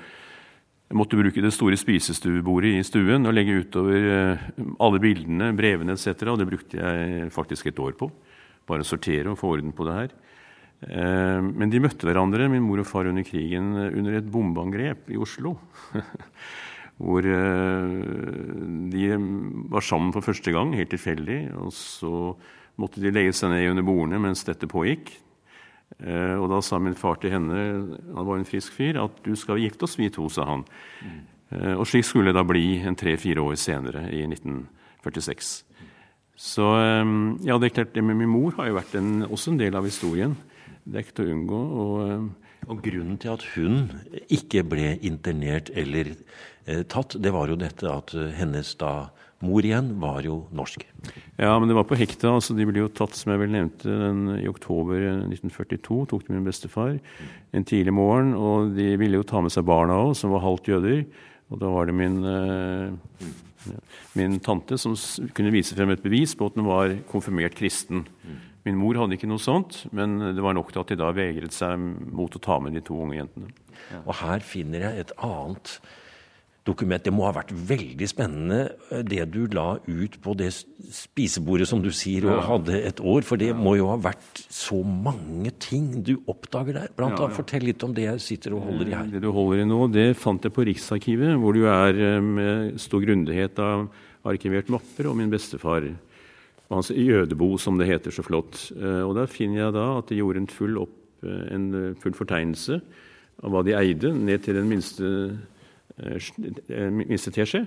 jeg 0.84 0.98
måtte 1.00 1.16
bruke 1.16 1.42
det 1.42 1.52
store 1.54 1.78
spisestuebordet 1.80 2.74
i 2.76 2.84
stuen 2.84 3.24
og 3.24 3.32
legge 3.34 3.56
utover 3.64 4.08
eh, 4.14 4.42
alle 4.84 5.00
bildene, 5.00 5.54
brevene 5.56 5.96
etc. 5.96 6.26
Og 6.28 6.38
det 6.40 6.48
brukte 6.50 6.76
jeg 6.76 7.30
faktisk 7.34 7.70
et 7.70 7.80
år 7.80 7.96
på. 7.98 8.10
Bare 8.68 8.84
sortere 8.86 9.32
og 9.32 9.40
få 9.40 9.54
orden 9.56 9.72
på 9.76 9.86
det 9.88 9.96
her. 9.96 10.12
Eh, 10.84 11.40
men 11.40 11.72
de 11.72 11.80
møtte 11.82 12.04
hverandre, 12.04 12.50
min 12.52 12.64
mor 12.66 12.84
og 12.84 12.88
far, 12.88 13.08
under 13.08 13.24
krigen 13.24 13.72
under 13.86 14.18
et 14.20 14.28
bombeangrep 14.28 15.08
i 15.14 15.20
Oslo. 15.20 15.56
Hvor 17.00 17.26
eh, 17.26 17.96
de 18.92 19.08
var 19.72 19.82
sammen 19.82 20.12
for 20.14 20.28
første 20.28 20.52
gang, 20.54 20.76
helt 20.76 20.92
tilfeldig. 20.92 21.40
Og 21.64 21.72
så 21.74 22.12
måtte 22.76 23.00
de 23.00 23.14
legge 23.14 23.32
seg 23.34 23.54
ned 23.54 23.72
under 23.72 23.88
bordene 23.88 24.20
mens 24.20 24.44
dette 24.44 24.68
pågikk. 24.70 25.16
Eh, 26.02 26.34
og 26.34 26.48
da 26.50 26.60
sa 26.64 26.80
min 26.82 26.96
far 26.98 27.20
til 27.22 27.34
henne, 27.34 27.60
han 28.14 28.26
var 28.26 28.40
en 28.40 28.48
frisk 28.48 28.74
fyr, 28.74 28.98
at 29.04 29.20
du 29.24 29.34
skal 29.38 29.62
gifte 29.62 29.86
oss, 29.86 29.98
vi 30.00 30.10
to, 30.12 30.26
sa 30.32 30.48
han. 30.48 30.66
Mm. 31.04 31.22
Og 31.78 31.84
slik 31.86 32.06
skulle 32.08 32.32
det 32.32 32.40
da 32.40 32.42
bli 32.42 32.80
en 32.82 32.96
tre-fire 32.98 33.42
år 33.44 33.54
senere, 33.60 34.08
i 34.10 34.24
1946. 34.26 35.52
Så 36.34 36.70
eh, 36.80 37.12
ja, 37.46 37.58
det 37.58 37.70
er 37.70 37.76
klart, 37.76 37.94
det 37.94 38.02
med 38.02 38.18
min 38.18 38.32
mor 38.32 38.56
har 38.58 38.70
jo 38.70 38.78
vært 38.80 38.96
en, 38.98 39.12
også 39.28 39.52
en 39.52 39.60
del 39.60 39.78
av 39.78 39.86
historien. 39.86 40.34
Det 40.84 40.98
er 40.98 41.06
ikke 41.06 41.18
til 41.20 41.28
å 41.28 41.36
unngå. 41.36 41.60
Og, 41.84 42.24
og 42.64 42.80
grunnen 42.82 43.20
til 43.20 43.34
at 43.36 43.44
hun 43.54 43.84
ikke 44.32 44.64
ble 44.66 44.96
internert 45.06 45.70
eller 45.76 46.14
eh, 46.66 46.82
tatt, 46.90 47.14
det 47.22 47.32
var 47.34 47.52
jo 47.52 47.60
dette 47.60 47.86
at 47.86 48.16
hennes 48.34 48.74
da 48.80 48.94
Mor 49.44 49.66
igjen 49.66 49.92
var 50.00 50.24
jo 50.24 50.40
norsk. 50.54 50.84
Ja, 51.36 51.52
men 51.58 51.68
det 51.68 51.76
var 51.76 51.86
på 51.88 51.98
hekta. 51.98 52.32
altså 52.32 52.56
De 52.56 52.66
ble 52.68 52.82
jo 52.82 52.90
tatt, 52.92 53.16
som 53.18 53.34
jeg 53.34 53.42
vel 53.42 53.52
nevnte, 53.52 53.88
den, 53.88 54.24
i 54.40 54.48
oktober 54.50 55.02
1942. 55.28 56.00
Tok 56.10 56.26
de 56.26 56.34
min 56.34 56.46
bestefar 56.46 56.96
en 57.54 57.68
tidlig 57.68 57.94
morgen. 57.94 58.32
Og 58.38 58.72
de 58.76 58.94
ville 59.00 59.20
jo 59.20 59.26
ta 59.28 59.42
med 59.44 59.54
seg 59.54 59.66
barna 59.68 59.98
òg, 60.06 60.14
som 60.18 60.32
var 60.34 60.44
halvt 60.46 60.72
jøder. 60.72 61.04
Og 61.52 61.60
da 61.60 61.70
var 61.70 61.90
det 61.90 61.96
min, 61.98 62.18
eh, 62.24 63.74
min 64.18 64.40
tante 64.40 64.78
som 64.80 64.96
kunne 65.36 65.52
vise 65.54 65.76
frem 65.76 65.92
et 65.92 66.02
bevis 66.04 66.34
på 66.34 66.48
at 66.48 66.56
hun 66.58 66.68
var 66.68 66.96
konfirmert 67.10 67.56
kristen. 67.58 68.06
Min 68.64 68.78
mor 68.80 68.96
hadde 68.96 69.18
ikke 69.18 69.28
noe 69.28 69.42
sånt, 69.42 69.82
men 69.92 70.16
det 70.32 70.40
var 70.40 70.56
nok 70.56 70.72
til 70.72 70.80
at 70.80 70.88
de 70.88 70.96
da 70.96 71.10
vegret 71.12 71.52
seg 71.52 71.76
mot 71.76 72.32
å 72.32 72.40
ta 72.40 72.56
med 72.64 72.72
de 72.72 72.80
to 72.80 72.96
unge 72.96 73.18
jentene. 73.18 73.52
Og 74.06 74.14
her 74.22 74.40
finner 74.40 74.86
jeg 74.88 75.04
et 75.04 75.12
annet 75.20 75.76
dokument. 76.64 77.02
Det 77.04 77.12
må 77.12 77.26
ha 77.26 77.32
vært 77.36 77.52
veldig 77.52 78.06
spennende 78.08 78.60
eh, 78.90 79.02
det 79.06 79.22
du 79.32 79.44
la 79.52 79.76
ut 79.84 80.16
på 80.24 80.34
det 80.38 80.50
spisebordet 80.54 81.68
som 81.68 81.82
du 81.84 81.90
sier, 81.94 82.26
og 82.30 82.44
hadde 82.48 82.80
et 82.80 83.02
år. 83.04 83.26
For 83.26 83.40
det 83.40 83.52
må 83.56 83.76
jo 83.78 83.90
ha 83.92 83.98
vært 84.00 84.44
så 84.52 84.80
mange 84.84 85.52
ting 85.62 86.02
du 86.06 86.16
oppdager 86.30 86.80
der. 86.80 86.94
Blant 86.96 87.18
annet, 87.18 87.36
Fortell 87.36 87.68
litt 87.68 87.84
om 87.86 87.94
det 87.96 88.08
jeg 88.08 88.24
sitter 88.24 88.56
og 88.56 88.66
holder 88.70 88.90
i 88.90 88.96
her. 88.96 89.12
Det 89.12 89.22
du 89.24 89.30
holder 89.34 89.62
i 89.62 89.68
nå, 89.68 89.82
det 89.92 90.08
fant 90.20 90.44
jeg 90.44 90.54
på 90.56 90.66
Riksarkivet, 90.70 91.36
hvor 91.40 91.56
du 91.56 91.64
er 91.68 92.02
eh, 92.08 92.18
med 92.24 92.80
stor 92.82 93.04
grundighet 93.04 93.60
av 93.62 93.86
arkivert 94.24 94.72
mapper 94.72 95.10
og 95.10 95.18
min 95.20 95.32
bestefar. 95.32 95.90
Hans 96.72 96.88
jødebo, 96.88 97.54
som 97.60 97.76
det 97.78 97.90
heter 97.90 98.14
så 98.14 98.24
flott. 98.24 98.70
Eh, 98.72 99.02
og 99.04 99.16
der 99.20 99.28
finner 99.30 99.66
jeg 99.66 99.76
da 99.76 99.88
at 99.98 100.08
de 100.08 100.22
gjorde 100.22 100.46
en 100.46 100.52
full, 100.52 100.78
opp, 100.86 101.00
en 101.24 101.94
full 102.00 102.16
fortegnelse 102.16 102.80
av 103.44 103.52
hva 103.52 103.62
de 103.64 103.72
eide, 103.76 104.10
ned 104.12 104.42
til 104.44 104.56
den 104.58 104.68
minste 104.70 105.08
Eh, 105.96 106.18
eh, 106.74 106.90
minste 106.90 107.30
teskje 107.30 107.60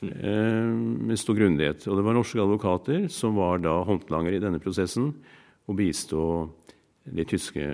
eh, 0.00 0.68
med 0.68 1.18
stor 1.20 1.36
grundighet. 1.36 1.84
Og 1.88 1.98
det 1.98 2.06
var 2.06 2.16
norske 2.16 2.40
advokater 2.40 3.08
som 3.12 3.36
var 3.36 3.60
da 3.60 3.80
håndlanger 3.84 4.36
i 4.36 4.40
denne 4.42 4.62
prosessen 4.62 5.12
og 5.68 5.76
bistå 5.76 6.22
de 7.04 7.26
tyske 7.28 7.66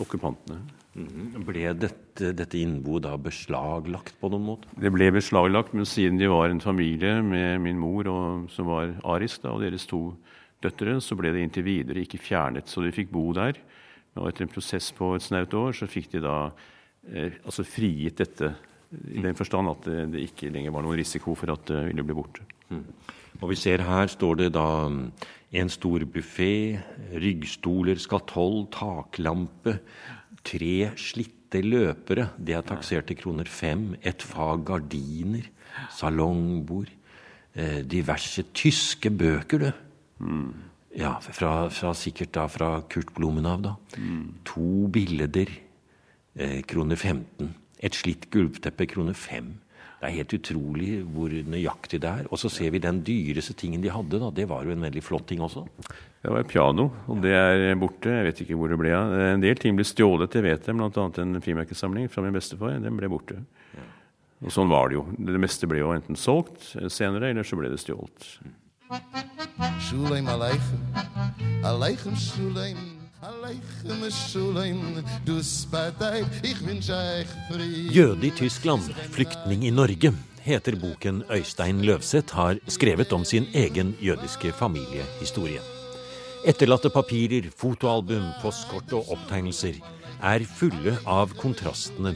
okkupantene. 0.00 0.62
Mm. 0.94 1.42
Ble 1.44 1.72
dette, 1.76 2.30
dette 2.38 2.58
innboet 2.60 3.04
da 3.04 3.16
beslaglagt 3.18 4.14
på 4.20 4.30
noen 4.30 4.46
måte? 4.46 4.70
Det 4.78 4.92
ble 4.94 5.10
beslaglagt, 5.12 5.74
men 5.74 5.88
siden 5.88 6.20
de 6.20 6.30
var 6.30 6.48
en 6.48 6.62
familie 6.62 7.18
med 7.26 7.60
min 7.64 7.80
mor, 7.80 8.08
og, 8.08 8.44
som 8.54 8.70
var 8.70 8.94
arisk, 9.16 9.42
da, 9.42 9.52
og 9.52 9.64
deres 9.64 9.88
to 9.90 10.06
døtre, 10.62 11.00
så 11.02 11.18
ble 11.18 11.34
det 11.34 11.42
inntil 11.44 11.66
videre 11.66 12.04
ikke 12.04 12.22
fjernet. 12.22 12.70
Så 12.70 12.84
de 12.84 12.94
fikk 12.94 13.10
bo 13.12 13.26
der. 13.36 13.58
Og 14.14 14.30
etter 14.30 14.46
en 14.46 14.52
prosess 14.54 14.92
på 14.94 15.16
et 15.16 15.26
snaut 15.26 15.52
år 15.58 15.74
så 15.74 15.90
fikk 15.90 16.12
de 16.14 16.22
da 16.22 16.36
eh, 17.10 17.34
altså 17.42 17.66
frigitt 17.66 18.22
dette 18.22 18.52
i 19.12 19.22
den 19.24 19.36
forstand 19.38 19.70
at 19.70 19.86
det, 20.12 20.22
ikke 20.30 20.52
lenger 20.54 20.74
var 20.74 20.84
noen 20.86 21.00
risiko 21.00 21.36
for 21.38 21.52
at 21.54 21.66
det 21.70 21.84
ville 21.90 22.06
bli 22.06 22.16
borte. 22.16 22.44
Mm. 22.70 22.84
Og 23.42 23.50
vi 23.50 23.58
ser 23.58 23.82
her 23.84 24.10
står 24.10 24.42
det 24.42 24.50
da 24.54 24.66
en 25.54 25.70
stor 25.70 26.04
buffé, 26.10 26.80
ryggstoler, 27.14 27.98
skatoll, 28.02 28.64
taklampe, 28.74 29.78
tre 30.44 30.90
slitte 30.98 31.62
løpere. 31.62 32.30
Det 32.38 32.56
er 32.56 32.66
taksert 32.66 33.08
til 33.10 33.18
kroner 33.20 33.48
fem. 33.50 33.92
Et 34.02 34.22
fag 34.22 34.64
gardiner, 34.66 35.46
salongbord. 35.94 36.90
Eh, 37.54 37.82
diverse 37.86 38.42
tyske 38.54 39.12
bøker, 39.14 39.58
du. 39.58 39.70
Mm. 40.24 40.54
Ja, 40.98 41.16
fra, 41.22 41.68
fra, 41.74 41.92
sikkert 41.94 42.34
da 42.34 42.46
fra 42.50 42.80
Kurt 42.90 43.12
Blumenau, 43.14 43.58
da. 43.62 43.74
Mm. 43.98 44.26
To 44.50 44.88
bilder, 44.94 45.50
eh, 46.34 46.62
kroner 46.66 46.96
15. 46.96 47.54
Et 47.84 47.94
slitt 47.94 48.30
gulvteppe 48.32 48.86
kroner 48.88 49.16
fem. 49.18 49.52
Det 50.00 50.10
er 50.10 50.18
helt 50.18 50.34
utrolig 50.36 50.88
hvor 51.14 51.32
nøyaktig 51.32 52.00
det 52.04 52.10
er. 52.10 52.26
Og 52.28 52.36
så 52.40 52.50
ser 52.52 52.72
vi 52.74 52.80
den 52.82 52.98
dyreste 53.06 53.54
tingen 53.56 53.80
de 53.80 53.92
hadde. 53.92 54.18
da, 54.20 54.28
Det 54.30 54.44
var 54.50 54.64
jo 54.64 54.74
en 54.74 54.84
veldig 54.84 55.02
flott 55.04 55.26
ting 55.30 55.40
også. 55.40 55.64
Det 56.20 56.32
var 56.32 56.40
et 56.40 56.50
piano, 56.50 56.90
og 57.08 57.22
det 57.24 57.32
er 57.32 57.74
borte. 57.80 58.12
Jeg 58.12 58.26
vet 58.28 58.42
ikke 58.44 58.58
hvor 58.60 58.68
det 58.72 58.78
ble 58.80 58.92
av. 58.96 59.12
En 59.34 59.44
del 59.44 59.56
ting 59.60 59.76
ble 59.76 59.84
stjålet, 59.88 60.36
jeg 60.36 60.44
vet 60.44 60.66
det. 60.66 60.74
Bl.a. 60.76 61.06
en 61.22 61.40
frimerkesamling 61.44 62.10
fra 62.12 62.24
min 62.24 62.36
bestefar. 62.36 62.76
Den 62.84 62.96
ble 63.00 63.08
borte. 63.12 63.40
Og 64.44 64.52
sånn 64.52 64.68
var 64.68 64.90
det 64.92 64.98
jo. 64.98 65.06
Det 65.16 65.40
meste 65.40 65.68
ble 65.70 65.80
jo 65.80 65.94
enten 65.94 66.20
solgt 66.20 66.74
senere, 66.92 67.32
eller 67.32 67.48
så 67.48 67.56
ble 67.56 67.72
det 67.72 67.80
stjålet. 67.80 68.28
Shuleim 69.88 70.28
aleichem, 70.28 70.84
aleichem 71.64 72.16
shuleim. 72.20 72.93
Jøde 77.94 78.26
i 78.26 78.30
Tyskland, 78.36 78.82
flyktning 79.14 79.64
i 79.64 79.70
Norge, 79.70 80.10
heter 80.44 80.76
boken 80.76 81.22
Øystein 81.32 81.80
Løvseth 81.88 82.34
har 82.36 82.60
skrevet 82.68 83.12
om 83.16 83.24
sin 83.24 83.46
egen 83.54 83.94
jødiske 84.02 84.52
familiehistorie. 84.52 85.62
Etterlatte 86.44 86.90
papirer, 86.92 87.48
fotoalbum, 87.56 88.26
postkort 88.42 88.92
og 88.92 89.08
opptegnelser 89.16 89.80
er 90.20 90.44
fulle 90.44 90.98
av 91.08 91.32
kontrastene 91.40 92.12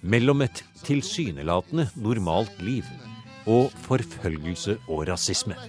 mellom 0.00 0.40
et 0.46 0.64
tilsynelatende 0.86 1.90
normalt 2.00 2.62
liv 2.64 2.88
og 3.44 3.68
forfølgelse 3.84 4.78
og 4.88 5.04
rasisme. 5.12 5.60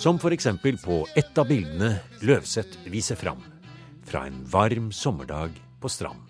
Som 0.00 0.16
f.eks. 0.16 0.48
på 0.80 1.06
ett 1.20 1.36
av 1.38 1.52
bildene 1.52 1.98
Løvseth 2.24 2.88
viser 2.88 3.20
fram, 3.20 3.49
fra 4.10 4.26
en 4.26 4.42
varm 4.50 4.90
sommerdag 4.92 5.54
på 5.80 5.88
stranden. 5.88 6.26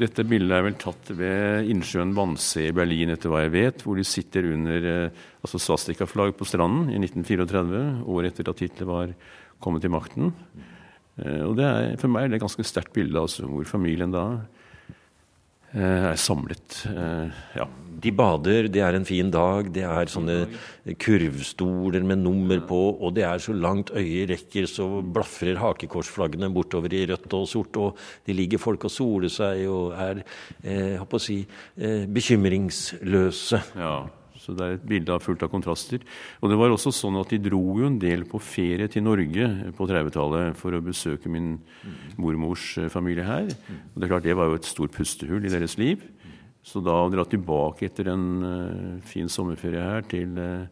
Dette 0.00 0.24
bildet 0.24 0.54
er 0.56 0.64
vel 0.64 0.76
tatt 0.80 1.10
ved 1.12 1.68
innsjøen 1.68 2.14
Wannsee 2.16 2.70
i 2.70 2.74
Berlin, 2.74 3.12
etter 3.12 3.28
hva 3.28 3.42
jeg 3.44 3.52
vet, 3.52 3.82
hvor 3.84 3.98
de 4.00 4.04
sitter 4.08 4.48
under 4.48 4.86
eh, 4.88 5.24
altså 5.44 5.60
svastikaflagg 5.60 6.32
på 6.38 6.48
stranden 6.48 6.88
i 6.88 6.96
1934, 7.02 7.82
året 8.08 8.32
etter 8.32 8.48
at 8.48 8.62
Hitler 8.64 8.88
var 8.88 9.12
kommet 9.62 9.84
til 9.84 9.92
makten. 9.92 10.32
Eh, 11.20 11.42
og 11.44 11.60
er, 11.60 11.92
For 12.00 12.08
meg 12.08 12.24
er 12.24 12.32
det 12.32 12.40
et 12.40 12.46
ganske 12.46 12.64
sterkt 12.64 12.96
bilde, 12.96 13.20
altså, 13.20 13.44
hvor 13.44 13.68
familien 13.68 14.14
da 14.14 14.24
er 15.74 16.18
samlet. 16.20 16.82
ja. 17.56 17.68
De 18.02 18.10
bader, 18.10 18.66
det 18.72 18.80
er 18.82 18.96
en 18.98 19.04
fin 19.06 19.28
dag, 19.30 19.68
det 19.70 19.84
er 19.86 20.10
sånne 20.10 20.48
kurvstoler 20.98 22.02
med 22.02 22.18
nummer 22.24 22.58
på, 22.66 22.80
og 22.98 23.12
det 23.14 23.22
er 23.28 23.42
så 23.42 23.54
langt 23.54 23.92
øyet 23.94 24.32
rekker, 24.32 24.66
så 24.66 24.88
blafrer 25.06 25.60
hakekorsflaggene 25.62 26.50
bortover 26.50 26.96
i 26.98 27.04
rødt 27.06 27.36
og 27.38 27.46
sort, 27.46 27.78
og 27.78 28.00
det 28.26 28.34
ligger 28.34 28.62
folk 28.62 28.88
og 28.88 28.94
soler 28.94 29.30
seg 29.30 29.62
og 29.70 29.94
er 29.94 30.24
eh, 30.64 30.98
å 30.98 31.22
si, 31.22 31.44
eh, 31.78 32.02
bekymringsløse. 32.10 33.62
Ja. 33.78 33.94
Så 34.42 34.54
det 34.58 34.64
er 34.64 34.76
et 34.76 34.86
bilde 34.90 35.18
fullt 35.22 35.44
av 35.46 35.52
kontraster. 35.52 36.02
Og 36.42 36.50
det 36.50 36.58
var 36.58 36.74
også 36.74 36.90
sånn 36.94 37.20
at 37.20 37.30
de 37.30 37.38
dro 37.44 37.62
jo 37.78 37.86
en 37.86 38.00
del 38.02 38.24
på 38.28 38.40
ferie 38.42 38.88
til 38.90 39.06
Norge 39.06 39.48
på 39.78 39.86
30-tallet 39.86 40.58
for 40.58 40.74
å 40.74 40.82
besøke 40.82 41.30
min 41.30 41.54
mormors 42.18 42.74
familie 42.90 43.26
her. 43.26 43.52
Og 43.92 44.00
det 44.00 44.08
er 44.08 44.14
klart 44.16 44.26
det 44.26 44.38
var 44.38 44.50
jo 44.50 44.58
et 44.58 44.68
stort 44.68 44.94
pustehull 44.96 45.46
i 45.46 45.52
deres 45.52 45.78
liv. 45.78 46.02
Så 46.62 46.82
da 46.82 46.94
å 47.02 47.10
dra 47.10 47.24
tilbake 47.26 47.88
etter 47.88 48.12
en 48.12 48.26
uh, 48.46 49.02
fin 49.06 49.30
sommerferie 49.30 49.82
her 49.82 50.06
til 50.06 50.38
uh, 50.38 50.66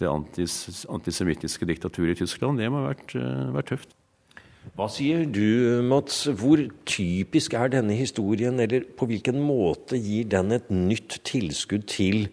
det 0.00 0.08
antis, 0.08 0.84
antisemittiske 0.88 1.68
diktaturet 1.68 2.16
i 2.16 2.22
Tyskland, 2.22 2.60
det 2.60 2.68
må 2.72 2.84
ha 2.84 2.92
vært, 2.92 3.16
vært, 3.54 3.72
tøft. 3.72 3.96
Hva 4.76 4.86
sier 4.92 5.24
du, 5.26 5.80
Mats? 5.86 6.22
Hvor 6.38 6.60
typisk 6.88 7.56
er 7.58 7.72
denne 7.72 7.96
historien, 7.98 8.60
eller 8.62 8.84
på 8.98 9.08
hvilken 9.10 9.40
måte 9.42 9.98
gir 9.98 10.28
den 10.30 10.54
et 10.54 10.70
nytt 10.70 11.18
tilskudd 11.28 11.88
til 11.90 12.28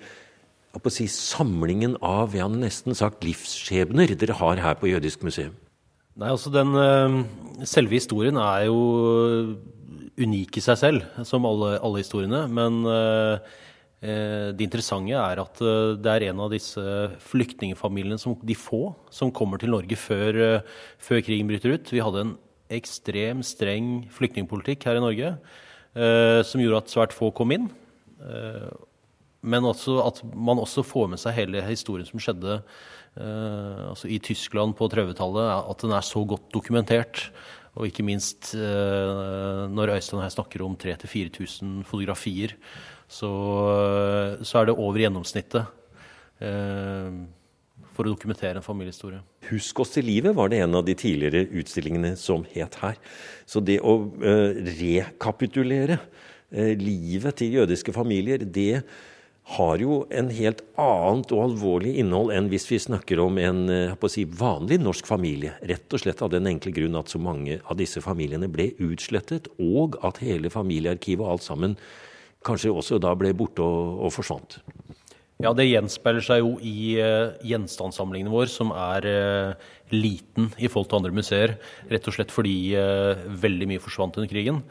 si, 0.91 1.07
samlingen 1.11 1.95
av 2.03 2.35
jeg 2.35 2.45
hadde 2.45 2.63
nesten 2.63 2.97
sagt 2.97 3.23
livsskjebner 3.25 4.15
dere 4.15 4.35
har 4.41 4.61
her 4.61 4.75
på 4.79 4.91
Jødisk 4.91 5.23
museum? 5.23 5.55
Nei, 6.15 6.29
altså 6.31 6.51
den 6.53 6.71
Selve 7.67 7.97
historien 7.97 8.37
er 8.39 8.65
jo 8.67 8.79
unik 10.15 10.59
i 10.59 10.63
seg 10.63 10.79
selv, 10.79 11.05
som 11.27 11.45
alle, 11.47 11.75
alle 11.83 12.01
historiene. 12.01 12.45
Men 12.51 12.81
eh, 12.89 13.51
eh, 14.05 14.47
det 14.55 14.67
interessante 14.67 15.17
er 15.17 15.41
at 15.43 15.61
eh, 15.63 15.95
det 15.99 16.13
er 16.13 16.27
en 16.29 16.41
av 16.45 16.53
disse 16.53 16.95
flyktningfamiliene, 17.29 18.19
som, 18.21 18.37
de 18.39 18.57
få, 18.57 18.87
som 19.13 19.33
kommer 19.35 19.61
til 19.61 19.73
Norge 19.75 19.99
før, 19.99 20.41
før, 20.97 21.21
krigen 21.25 21.51
bryter 21.51 21.75
ut. 21.75 21.93
Vi 21.93 22.03
hadde 22.03 22.25
en 22.25 22.35
ekstrem 22.75 23.43
streng 23.45 23.93
flyktningpolitikk 24.15 24.87
her 24.87 24.97
i 24.97 25.03
Norge 25.03 25.35
som 25.95 26.59
gjorde 26.59 26.79
at 26.81 26.91
svært 26.91 27.13
få 27.15 27.29
kom 27.31 27.53
inn. 27.55 27.69
Men 29.45 29.67
også 29.69 29.99
at 30.03 30.23
man 30.33 30.59
også 30.61 30.83
får 30.85 31.11
med 31.13 31.21
seg 31.21 31.37
hele 31.37 31.61
historien 31.67 32.07
som 32.09 32.21
skjedde 32.21 32.59
altså 33.15 34.09
i 34.11 34.17
Tyskland 34.19 34.73
på 34.75 34.89
30-tallet, 34.91 35.69
at 35.71 35.83
den 35.85 35.93
er 35.95 36.03
så 36.03 36.25
godt 36.27 36.49
dokumentert. 36.51 37.29
Og 37.75 37.89
ikke 37.89 38.05
minst 38.07 38.53
eh, 38.55 39.63
når 39.71 39.97
Øystein 39.97 40.23
her 40.23 40.31
snakker 40.31 40.63
om 40.63 40.77
3000-4000 40.79 41.81
fotografier, 41.87 42.55
så, 43.07 43.31
så, 44.41 44.59
er 44.59 44.69
det 44.69 44.77
over 44.79 45.01
gjennomsnittet 45.03 45.65
eh, 46.41 47.09
for 47.95 48.07
å 48.07 48.13
dokumentere 48.13 48.61
en 48.61 48.65
familiehistorie. 48.65 49.19
Husk 49.51 49.83
oss 49.83 49.91
til 49.97 50.07
livet 50.07 50.35
var 50.37 50.49
det 50.51 50.61
en 50.63 50.79
av 50.79 50.85
de 50.87 50.95
tidligere 50.97 51.49
utstillingene 51.59 52.15
som 52.19 52.47
het 52.55 52.79
her. 52.79 52.95
Så 53.45 53.61
det 53.63 53.81
å 53.83 53.97
eh, 54.23 54.63
rekapitulere 54.79 55.99
livet 56.79 57.35
til 57.41 57.57
jødiske 57.57 57.91
familier, 57.91 58.39
det 58.39 58.85
har 59.45 59.77
jo 59.77 59.99
en 60.09 60.31
helt 60.33 60.63
annet 60.81 61.31
og 61.35 61.43
alvorlig 61.43 61.93
innhold 62.01 62.31
enn 62.33 62.47
hvis 62.49 62.65
vi 62.71 62.79
snakker 62.81 63.21
om 63.21 63.37
en 63.37 63.69
eh, 63.69 64.07
si, 64.09 64.25
vanlig 64.25 64.79
norsk 64.81 65.05
familie. 65.05 65.53
Rett 65.69 65.93
og 65.93 66.01
slett 66.01 66.23
av 66.25 66.31
den 66.33 66.49
enkle 66.49 66.73
grunn 66.73 66.97
at 66.97 67.13
så 67.13 67.21
mange 67.21 67.59
av 67.61 67.77
disse 67.77 68.01
familiene 68.01 68.49
ble 68.49 68.71
utslettet, 68.81 69.51
og 69.61 69.99
at 70.05 70.23
hele 70.25 70.49
familiearkivet 70.49 71.21
og 71.21 71.35
alt 71.35 71.45
sammen 71.45 71.77
kanskje 72.45 72.73
også 72.73 72.97
da 73.01 73.13
ble 73.17 73.35
borte 73.37 73.61
og, 73.61 74.01
og 74.07 74.15
forsvant. 74.17 74.59
Ja, 75.43 75.51
det 75.51 75.67
gjenspeiler 75.67 76.23
seg 76.23 76.41
jo 76.41 76.55
i 76.63 76.95
uh, 77.03 77.35
gjenstandssamlingen 77.43 78.31
vår, 78.31 78.47
som 78.47 78.71
er 78.71 79.05
uh, 79.05 79.71
liten 79.91 80.47
i 80.55 80.69
forhold 80.71 80.87
til 80.89 81.01
andre 81.01 81.15
museer. 81.17 81.57
Rett 81.91 82.07
og 82.07 82.15
slett 82.15 82.31
fordi 82.31 82.55
uh, 82.79 83.25
veldig 83.43 83.67
mye 83.73 83.83
forsvant 83.83 84.15
under 84.21 84.31
krigen. 84.31 84.61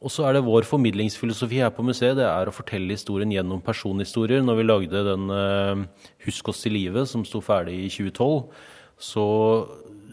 Og 0.00 0.08
så 0.08 0.24
er 0.24 0.36
det 0.36 0.46
vår 0.46 0.64
formidlingsfilosofi 0.64 1.58
her 1.60 1.72
på 1.76 1.84
museet 1.84 2.16
det 2.16 2.24
er 2.24 2.48
å 2.48 2.54
fortelle 2.56 2.94
historien 2.96 3.32
gjennom 3.34 3.60
personhistorier. 3.60 4.40
Når 4.40 4.56
vi 4.56 4.64
lagde 4.64 5.02
den 5.04 5.26
uh, 5.28 5.82
'Husk 6.24 6.48
oss 6.48 6.62
til 6.64 6.72
livet', 6.78 7.08
som 7.10 7.24
sto 7.28 7.42
ferdig 7.44 7.76
i 7.84 7.90
2012, 7.92 8.48
så 8.96 9.26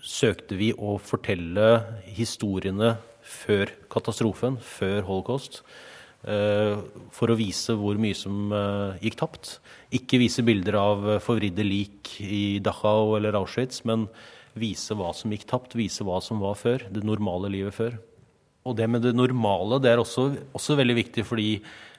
søkte 0.03 0.57
vi 0.59 0.73
å 0.75 0.97
fortelle 0.99 1.69
historiene 2.03 2.97
før 3.23 3.71
katastrofen, 3.91 4.59
før 4.59 5.07
holocaust. 5.07 5.61
Uh, 6.27 6.83
for 7.15 7.31
å 7.31 7.39
vise 7.39 7.71
hvor 7.79 7.95
mye 7.95 8.17
som 8.17 8.51
uh, 8.51 8.99
gikk 8.99 9.15
tapt. 9.23 9.53
Ikke 9.95 10.19
vise 10.19 10.43
bilder 10.43 10.75
av 10.81 11.07
forvridde 11.23 11.63
lik 11.63 12.17
i 12.19 12.59
Dachau 12.59 13.15
eller 13.15 13.39
Auschwitz, 13.39 13.85
men 13.87 14.09
vise 14.59 14.99
hva 14.99 15.13
som 15.15 15.31
gikk 15.31 15.47
tapt, 15.47 15.79
vise 15.79 16.03
hva 16.03 16.19
som 16.19 16.43
var 16.43 16.59
før. 16.59 16.89
Det 16.91 17.07
normale 17.07 17.55
livet 17.55 17.79
før. 17.79 17.95
Og 18.67 18.75
det 18.75 18.89
med 18.91 19.05
det 19.05 19.15
normale 19.15 19.79
det 19.83 19.93
er 19.93 20.01
også, 20.03 20.29
også 20.57 20.75
veldig 20.79 20.97
viktig, 20.97 21.23
fordi 21.27 21.51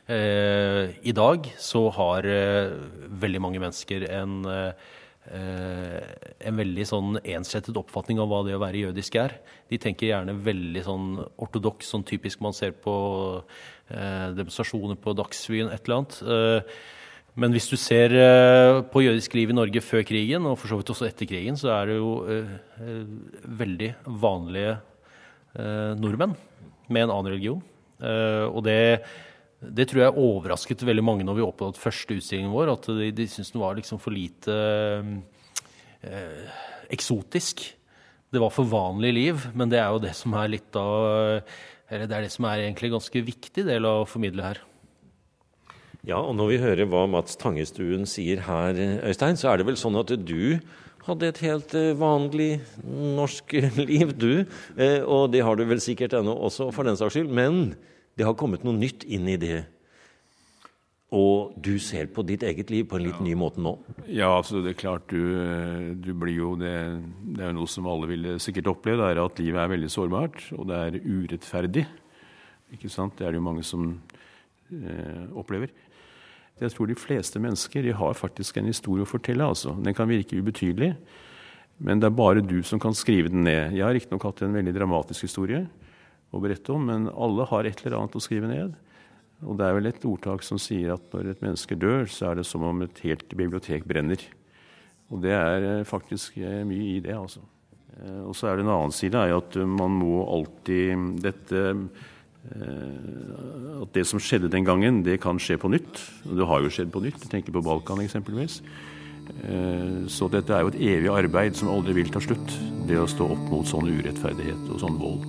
eh, 0.08 0.94
i 1.02 1.14
dag 1.16 1.48
så 1.60 1.86
har 1.96 2.28
eh, 2.28 2.76
veldig 3.22 3.42
mange 3.44 3.62
mennesker 3.62 4.04
en, 4.10 4.36
eh, 4.48 6.02
en 6.48 6.60
veldig 6.60 6.86
sånn 6.88 7.18
ensrettet 7.22 7.76
oppfatning 7.80 8.20
av 8.22 8.30
hva 8.30 8.42
det 8.46 8.56
å 8.56 8.62
være 8.62 8.86
jødisk 8.88 9.18
er. 9.20 9.38
De 9.68 9.80
tenker 9.80 10.10
gjerne 10.12 10.36
veldig 10.44 10.84
sånn 10.86 11.08
ortodoks, 11.36 11.90
sånn 11.92 12.06
typisk 12.08 12.42
man 12.44 12.56
ser 12.56 12.76
på 12.76 12.94
eh, 13.38 14.28
demonstrasjoner 14.36 15.00
på 15.00 15.16
Dagsrevyen, 15.18 15.72
et 15.72 15.84
eller 15.84 16.02
annet. 16.02 16.20
Eh, 16.24 16.78
men 17.38 17.54
hvis 17.54 17.68
du 17.70 17.76
ser 17.78 18.14
eh, 18.16 18.80
på 18.90 19.04
jødisk 19.04 19.36
liv 19.38 19.52
i 19.52 19.56
Norge 19.56 19.84
før 19.84 20.02
krigen, 20.08 20.48
og 20.48 20.58
for 20.58 20.72
så 20.72 20.80
vidt 20.80 20.92
også 20.94 21.06
etter 21.06 21.28
krigen, 21.30 21.60
så 21.60 21.70
er 21.76 21.92
det 21.92 22.00
jo 22.00 22.12
veldig 23.62 23.92
vanlige 24.24 24.78
nordmenn 25.98 26.34
med 26.92 27.06
en 27.06 27.14
annen 27.14 27.32
religion. 27.32 27.62
Uh, 27.98 28.46
og 28.52 28.62
det, 28.66 28.78
det, 29.62 29.88
tror 29.90 30.04
jeg 30.04 30.22
overrasket 30.22 30.84
veldig 30.86 31.04
mange 31.04 31.26
når 31.26 31.38
vi 31.38 31.46
oppdaget 31.46 31.80
første 31.82 32.18
utstillingen 32.18 32.54
vår, 32.54 32.74
at 32.76 32.90
de, 33.00 33.10
de 33.14 33.26
syntes 33.30 33.54
den 33.54 33.64
var 33.64 33.78
liksom 33.78 34.02
for 34.02 34.14
lite 34.14 34.54
uh, 36.04 36.62
eksotisk. 36.94 37.64
Det 38.28 38.40
var 38.42 38.52
for 38.52 38.68
vanlig 38.68 39.12
liv, 39.16 39.48
men 39.56 39.72
det 39.72 39.80
er 39.80 39.90
jo 39.92 40.02
det 40.04 40.14
som 40.16 40.36
er 40.36 40.52
litt 40.52 40.78
av 40.78 41.42
eller 41.88 42.04
Det 42.04 42.16
er 42.18 42.26
det 42.26 42.34
som 42.34 42.44
er 42.44 42.66
egentlig 42.66 42.90
ganske 42.92 43.20
viktig 43.24 43.62
del 43.64 43.86
av 43.88 44.02
å 44.02 44.08
formidle 44.08 44.44
her. 44.44 44.58
Ja, 46.06 46.18
og 46.20 46.34
når 46.36 46.50
vi 46.52 46.58
hører 46.60 46.88
hva 46.88 47.06
Mats 47.10 47.36
Tangestuen 47.40 48.04
sier 48.08 48.42
her, 48.46 48.76
Øystein, 49.08 49.38
så 49.40 49.50
er 49.50 49.58
det 49.58 49.66
vel 49.68 49.78
sånn 49.80 49.96
at 49.98 50.12
du 50.20 50.60
hadde 51.08 51.30
et 51.32 51.40
helt 51.44 51.74
eh, 51.78 51.94
vanlig 51.98 52.50
norsk 52.84 53.56
liv, 53.88 54.12
du. 54.18 54.44
Eh, 54.76 55.00
og 55.02 55.32
det 55.32 55.42
har 55.46 55.58
du 55.58 55.64
vel 55.68 55.82
sikkert 55.82 56.16
ennå 56.18 56.34
også, 56.48 56.70
for 56.74 56.88
den 56.88 56.98
saks 56.98 57.16
skyld. 57.16 57.32
Men 57.34 57.74
det 58.18 58.26
har 58.28 58.38
kommet 58.38 58.64
noe 58.66 58.76
nytt 58.76 59.06
inn 59.08 59.28
i 59.30 59.38
det. 59.40 59.62
Og 61.16 61.54
du 61.56 61.78
ser 61.80 62.10
på 62.12 62.20
ditt 62.28 62.42
eget 62.44 62.68
liv 62.68 62.84
på 62.88 62.98
en 62.98 63.06
litt 63.06 63.16
ja. 63.16 63.24
ny 63.24 63.32
måte 63.40 63.62
nå? 63.64 63.72
Ja, 64.04 64.28
altså 64.34 64.60
det 64.60 64.74
er 64.74 64.82
klart 64.82 65.08
du, 65.08 65.22
eh, 65.40 65.94
du 65.96 66.12
blir 66.12 66.36
jo 66.36 66.52
det, 66.60 66.74
det 67.38 67.46
er 67.46 67.56
noe 67.56 67.70
som 67.70 67.88
alle 67.88 68.10
vil 68.10 68.34
sikkert 68.42 68.68
oppleve, 68.74 69.00
det 69.00 69.14
er 69.14 69.22
at 69.22 69.40
livet 69.40 69.62
er 69.62 69.72
veldig 69.72 69.90
sårbart, 69.92 70.42
og 70.58 70.68
det 70.68 70.82
er 70.82 71.00
urettferdig. 71.00 71.86
Ikke 72.76 72.92
sant? 72.92 73.16
Det 73.16 73.24
er 73.24 73.32
det 73.32 73.40
jo 73.40 73.46
mange 73.46 73.64
som 73.64 73.94
eh, 74.68 75.24
opplever. 75.32 75.72
Jeg 76.58 76.74
tror 76.74 76.90
de 76.90 76.98
fleste 76.98 77.40
mennesker 77.42 77.84
de 77.86 77.94
har 77.94 78.18
faktisk 78.18 78.58
en 78.58 78.68
historie 78.68 79.04
å 79.04 79.08
fortelle. 79.08 79.44
altså. 79.44 79.76
Den 79.78 79.94
kan 79.94 80.10
virke 80.10 80.38
ubetydelig, 80.38 80.94
men 81.78 82.00
det 82.00 82.08
er 82.08 82.18
bare 82.18 82.42
du 82.42 82.62
som 82.66 82.80
kan 82.82 82.96
skrive 82.96 83.30
den 83.30 83.44
ned. 83.46 83.76
Jeg 83.76 83.86
har 83.86 83.94
riktignok 83.94 84.26
hatt 84.26 84.42
en 84.42 84.56
veldig 84.56 84.74
dramatisk 84.74 85.28
historie 85.28 85.66
å 86.34 86.40
berette 86.42 86.74
om, 86.74 86.88
men 86.90 87.06
alle 87.08 87.46
har 87.46 87.68
et 87.68 87.84
eller 87.84 88.00
annet 88.00 88.18
å 88.18 88.22
skrive 88.22 88.50
ned. 88.50 88.74
Og 89.46 89.54
det 89.58 89.68
er 89.68 89.76
vel 89.76 89.86
et 89.86 90.08
ordtak 90.08 90.42
som 90.42 90.58
sier 90.58 90.96
at 90.96 91.14
når 91.14 91.30
et 91.30 91.44
menneske 91.44 91.78
dør, 91.78 92.08
så 92.10 92.32
er 92.32 92.40
det 92.40 92.48
som 92.48 92.64
om 92.66 92.82
et 92.82 93.04
helt 93.06 93.30
bibliotek 93.38 93.86
brenner. 93.86 94.18
Og 95.14 95.22
det 95.22 95.32
er 95.32 95.64
eh, 95.64 95.86
faktisk 95.88 96.40
eh, 96.42 96.64
mye 96.66 96.96
i 96.96 97.00
det, 97.04 97.14
altså. 97.14 97.40
Eh, 98.02 98.24
og 98.26 98.34
så 98.36 98.50
er 98.50 98.58
det 98.58 98.66
en 98.66 98.74
annen 98.74 98.92
side, 98.92 99.14
er 99.14 99.38
at 99.38 99.54
man 99.62 99.94
må 100.02 100.26
alltid 100.26 101.22
Dette 101.22 101.62
Eh, 101.62 102.16
at 102.48 103.94
det 103.94 104.06
som 104.08 104.20
skjedde 104.22 104.50
den 104.52 104.64
gangen, 104.66 105.02
det 105.04 105.20
kan 105.22 105.40
skje 105.40 105.58
på 105.60 105.70
nytt. 105.72 106.00
Det 106.24 106.46
har 106.46 106.62
jo 106.62 106.70
skjedd 106.72 106.92
på 106.94 107.02
nytt. 107.04 107.20
Jeg 107.24 107.32
tenker 107.32 107.54
på 107.54 107.64
Balkan 107.64 108.00
eksempelvis. 108.04 108.60
Eh, 109.28 110.06
så 110.08 110.28
dette 110.32 110.54
er 110.54 110.64
jo 110.64 110.72
et 110.72 110.80
evig 110.80 111.12
arbeid 111.12 111.58
som 111.58 111.70
aldri 111.72 111.98
vil 112.00 112.12
ta 112.12 112.22
slutt. 112.22 112.54
Det 112.88 112.98
å 112.98 113.08
stå 113.10 113.28
opp 113.34 113.44
mot 113.52 113.68
sånn 113.68 113.90
urettferdighet 113.90 114.70
og 114.72 114.80
sånn 114.82 114.98
vold. 115.00 115.28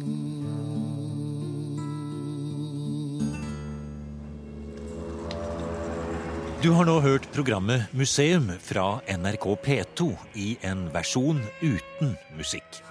Du 6.59 6.73
har 6.75 6.83
nå 6.83 6.97
hørt 6.99 7.23
programmet 7.31 7.87
Museum 7.95 8.49
fra 8.59 8.99
NRK 9.07 9.45
P2 9.63 10.09
i 10.35 10.49
en 10.67 10.89
versjon 10.91 11.39
uten 11.63 12.17
musikk. 12.35 12.81